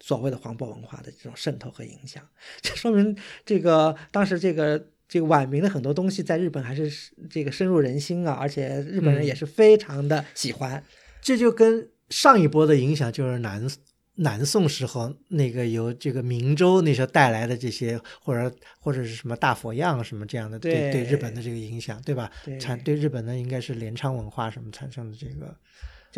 [0.01, 2.23] 所谓的黄渤文化的这种渗透和影响，
[2.61, 6.91] 这说明这个当时这个这个晚明的很多东西在日本还是
[7.29, 10.83] 这个深入人心啊，而且日本人也是非常的喜欢。
[11.21, 13.67] 这就跟上一波的影响，就是南
[14.15, 22.31] 南宋时候那个由这个明州那时候带来的这些，或者或者是什么大佛样什么这样的，对对日本的这个影响，对吧？
[22.61, 25.57] 产对日本呢应该是镰仓文化什么产生的这个。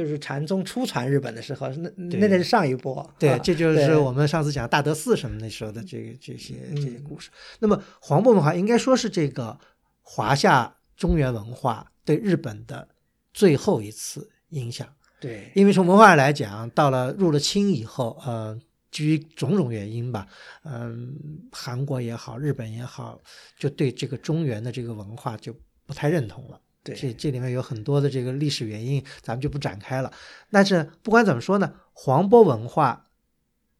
[0.00, 3.08] 就是禅宗初传日本的时候，那那那是上一波。
[3.18, 7.30] 对，这就是我们上次讲大德寺什么那时候的这个这些这些故事。
[7.58, 9.58] 那么黄渤文化应该说是这个
[10.00, 12.88] 华夏中原文化对日本的
[13.34, 14.88] 最后一次影响。
[15.20, 18.58] 对，因为从文化来讲，到了入了清以后，呃，
[18.90, 20.26] 基于种种原因吧，
[20.64, 21.14] 嗯，
[21.52, 23.20] 韩国也好，日本也好，
[23.58, 26.58] 就对这个中原的这个文化就不太认同了。
[26.82, 30.12] 对这这里面有很多的这个历史原因，咱们就不展开了。
[30.50, 33.06] 但是不管怎么说呢，黄渤文化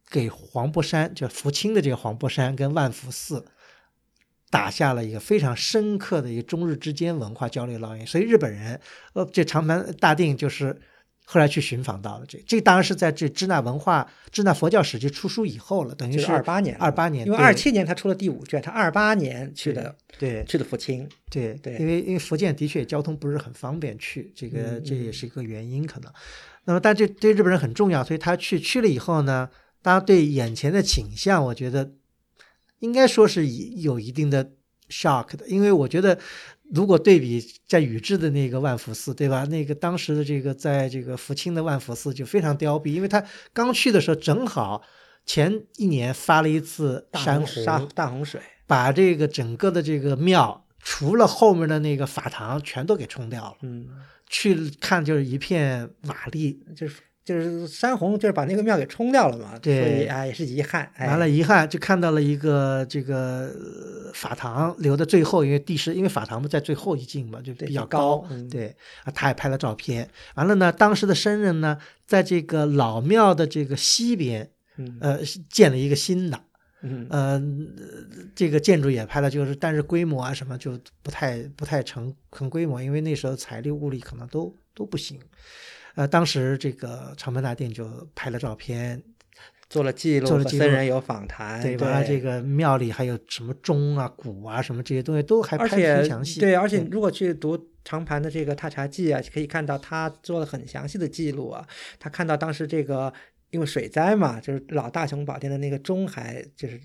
[0.09, 3.45] 给黄渤山，就福清的这个黄渤山跟万福寺，
[4.49, 8.05] 打下了一个非常深刻的一个中日之间文化交流烙印。
[8.05, 8.79] 所以日本人，
[9.13, 10.81] 呃，这长盘大定就是。
[11.25, 26.11] 后来去寻访到了这，这当然是在这支那文化、支那佛教史记出书以后了，等于是二八年，二八年，因为二七年他出了第五卷，他二八年去的，对，去的福清，对对，因为因为福建的确交通不是很方便去，这个这也是一个原因可能。
[26.65, 29.49] 那么，但这对日本人很重要，所以他去去了以后呢，
[29.81, 31.93] 当然对眼前的景象，我觉得
[32.79, 34.51] 应该说是有一定的
[34.89, 36.19] shock 的，因为我觉得。
[36.73, 39.43] 如果对比在宇治的那个万福寺，对吧？
[39.45, 44.81] 那个当时的这个在这个福清的万福寺就非常凋敝，因为他刚去的时候正好
[45.25, 53.57] 前一年发了一次山洪大洪水，把这个整个的这个庙除了后面的那个法堂全都给冲掉了。
[53.61, 53.87] 嗯，
[54.27, 56.95] 去看就是一片瓦砾，就是。
[57.31, 60.91] 就是山洪，就是把那个庙给冲掉了嘛，所以啊也是遗憾。
[60.99, 63.49] 完了，遗憾就看到了一个这个
[64.13, 68.27] 法堂留的最后，因为地势，因为法堂不在最后一进嘛，就比较高。
[68.49, 68.75] 对
[69.05, 70.09] 啊，他也拍了照片。
[70.35, 74.49] 完了呢，当时的僧人呢，在这个老庙的这个西边，
[74.99, 75.19] 呃，
[75.49, 76.39] 建了一个新的，
[76.81, 77.73] 嗯，
[78.35, 85.19] 这个建筑也拍了，就是但是规模啊什么就不太不太成成规模，因为那时候财力物力可能都都不行。
[85.95, 87.85] 呃，当时这个长门大殿就
[88.15, 89.01] 拍了照片，
[89.69, 92.03] 做了记录，做了记录，僧人有访谈，对吧？
[92.03, 96.39] 这个庙里还有什么钟啊、鼓啊什么这些东西都还拍的很详细。
[96.39, 101.67] 对，而且如果去读长盘的这个《踏茶记》啊，可以看到他做了很详细的记录啊。
[101.99, 103.13] 他看到当时这个
[103.49, 106.79] 因为水灾嘛，就是老大雄宝殿的那个钟还就是。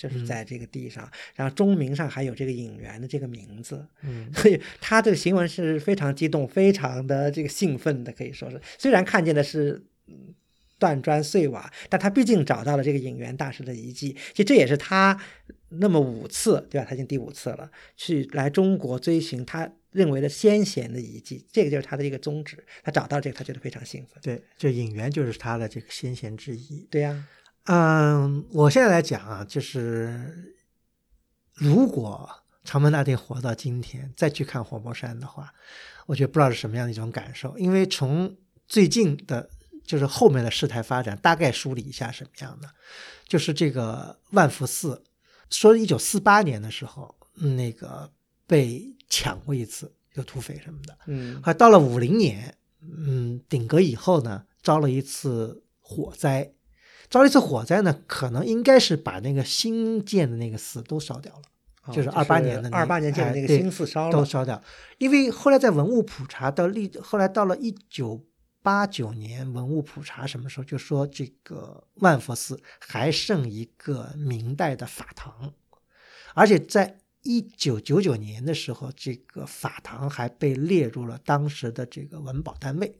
[0.00, 8.58] 就是在这个地上，然后钟鸣上还有这个引元的这个名字，嗯， 所以他这个行文是非常激动、非常的这个兴奋的，可以说是。
[8.78, 9.84] 虽然看见的是
[10.78, 14.16] 断砖碎瓦，但他毕竟找到了这个引元大师的遗迹。
[14.30, 15.20] 其实这也是他
[15.68, 16.86] 那么五次，对吧？
[16.88, 22.56] 他已经第五次了，去来中国追寻他认为的先贤的遗迹，这个就是他的一个宗旨。
[22.82, 24.18] 他找到这个，他觉得非常兴奋。
[24.22, 26.88] 对，就引元就是他的这个先贤之一。
[26.90, 27.26] 对呀。
[27.64, 30.54] 嗯，我现在来讲啊，就是
[31.54, 32.28] 如果
[32.64, 35.52] 长门大帝活到今天，再去看黄渤山的话，
[36.06, 37.56] 我觉得不知道是什么样的一种感受。
[37.58, 38.36] 因为从
[38.66, 39.50] 最近的，
[39.84, 42.68] 就是后面的事态发展，大概梳理一下什么样的，
[43.28, 45.04] 就是这个万福寺，
[45.50, 48.10] 说一九四八年的时候，那个
[48.46, 56.52] 被抢过一次，有土匪什么的，嗯，还到了五零年，嗯，顶格以后呢，遭了一次火灾。
[57.10, 61.42] 遭了一次火灾呢，可能应该是把那个新建的那个寺都烧掉了。
[61.84, 64.62] 哦就是二八年的那二八年建的那个新寺烧了，都烧掉，
[64.98, 68.22] 因为后来在文物普查到历，后来到了一九
[68.62, 75.54] 八九年文物普查什么时候，就说这个万佛寺还剩一个明代的法堂，
[76.34, 82.94] 而且在一九九九年的时候，这个法堂还被列入了当时的这个文保单位。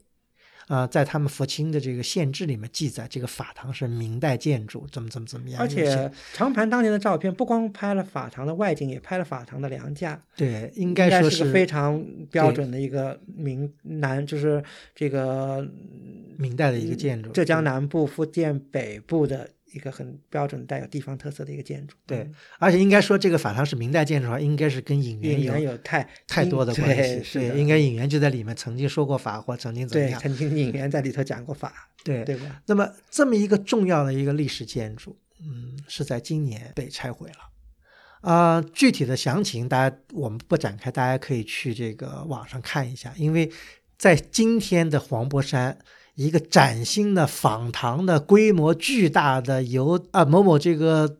[0.67, 5.59] 啊、在他们佛清的这个县志里面记载，这个法堂是明代建筑，怎么怎么怎么样。
[5.59, 14.61] 而且长盘当年的照片不光拍了法堂的外景，也拍了法堂的梁架，对，应应该说是个非常标准的一个明南，就是
[14.93, 15.65] 这个
[16.37, 17.31] 明代的一个建筑。
[17.31, 21.95] 浙江南部、福建北部的一个很标准带有地方特色的一个建筑。
[22.05, 26.95] 对，而且应该说这个法堂是明代建筑的话，应该是跟尹演元有有太太多的关系。
[26.95, 30.19] 对，对是应该尹元就在里面曾经说过法，或曾经怎么对，样。
[30.19, 32.61] 曾经演员在里头讲过法，对，对吧？
[32.65, 37.35] 那么这么一个重要的一个历史建筑，嗯，是在今年被拆毁了。
[38.21, 43.51] 啊、具体的详情大家我们不展开，大家可以去这个网上看一下，因为
[43.97, 45.75] 在今天的黄柏山，
[46.21, 51.17] 一个崭新的仿唐的规模巨大的由啊某某这个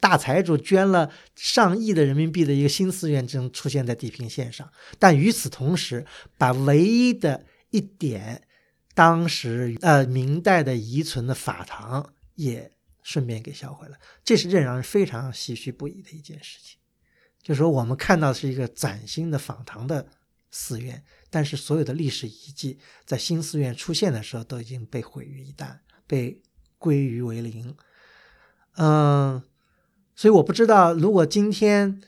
[0.00, 8.42] 大财主捐了上亿的人民币的一个新寺院正出现在地平线上，但与此同时，把唯一的一点
[8.94, 12.70] 当时呃明代的遗存的法堂也
[13.02, 16.78] 顺便给销毁了，这是让人非常唏嘘不已的一件事情。
[17.42, 20.06] 就是说，我们看到的是一个崭新的仿唐的
[20.50, 26.40] 寺院，但是所有的历史遗迹在新寺院出现的时候都已经被毁于一旦，被
[26.78, 27.74] 归于为零。
[28.76, 29.42] 嗯，
[30.14, 32.00] 所以我不知道，如果今天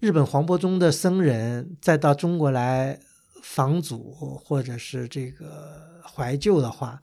[0.00, 2.98] 日本黄伯宗的僧人再到中国来
[3.42, 7.00] 访祖或者是这个怀旧的话，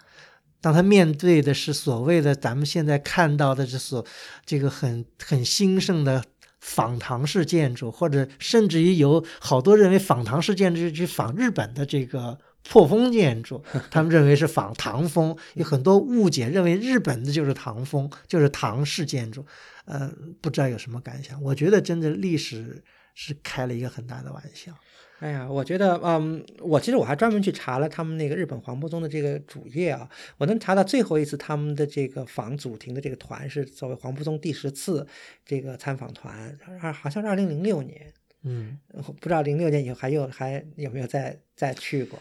[0.61, 4.05] 当他面对的是所谓的咱们现在看到的这所
[4.45, 6.23] 这个很很兴盛的
[6.60, 12.38] 仿唐式建筑，或者甚至于有好多认为仿唐式建筑是去仿日本的这个
[12.68, 19.45] 破风建筑， 他们认为是仿唐风，有很多误解，认为日本的就是唐风，就是唐式建筑。
[19.86, 21.41] 呃，不知道有什么感想？
[21.41, 22.84] 我觉得真的历史
[23.16, 24.72] 是开了一个很大的玩笑。
[25.20, 35.05] 哎呀，我觉得，嗯，我其实我还专门去查了他们那个日本黄伯宗的这个主页啊，我能查到最后一次他们的这个访祖庭的这个团是作为黄伯宗第十次
[35.45, 38.13] 这个参访团，二好像是二零零六年，
[38.43, 42.17] 嗯，我不知道零六年以后还有还有没有再再去过。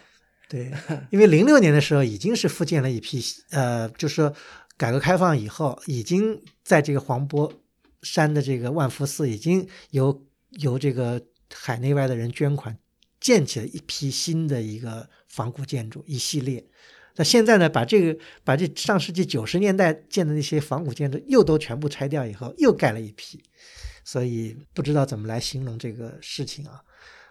[0.49, 0.72] 对，
[1.11, 4.34] 因为零六年的时候已经是复建了一批，呃，就是说
[4.76, 7.53] 改革开放以后，已经在这个黄柏
[8.03, 10.26] 山的这个万福寺已经由
[10.59, 11.22] 由这个
[11.55, 12.76] 海内外的人捐款
[13.20, 16.64] 建起了一批新的一个仿古建筑一系列。
[17.16, 23.42] 那现在呢，把这个把这上世纪九十年代建的那些仿古建筑又都全部拆掉以后，又盖了一批，
[24.04, 26.80] 所以不知道怎么来形容这个事情啊。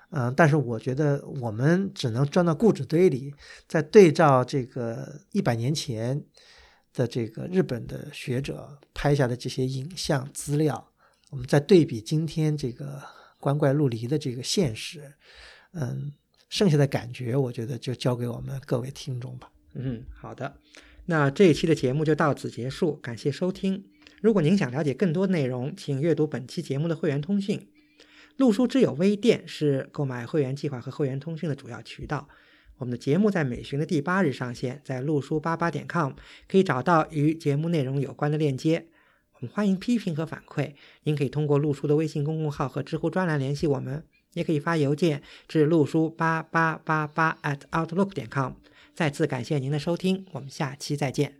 [0.09, 3.33] 嗯，但是我觉得我们只能装到固执堆里，
[3.67, 6.21] 再对照这个一百年前
[6.93, 10.91] 的这个日本的学者拍下的这些影像资料，
[11.29, 13.01] 我们再对比今天这个
[13.39, 15.13] 光怪陆离的这个现实，
[15.73, 16.11] 嗯，
[16.49, 19.51] 剩下的感觉，我觉得就交给我们各位听众吧。
[19.73, 20.57] 嗯，好的，
[21.05, 23.85] 那这一期的节目就到此结束，感谢收听。
[24.21, 27.67] 如果您想了解更多内容，请阅读本期节目的会员通讯。
[28.37, 32.27] 陆书之友微店是购买会员计划和会员通讯的主要渠道。
[32.77, 36.13] 我们的节目在每旬的第八日上线，在陆书八八点 com
[36.47, 38.85] 可以找到与节目内容有关的链接。
[39.33, 44.03] 我们欢迎批评和反馈，您可以通过陆书的微信公众号和知乎专栏联系我们，
[44.37, 48.53] 也可以发邮件至路书八八八八 at outlook 点 com。
[48.93, 51.37] 再次感谢您的收听，我们下期再见。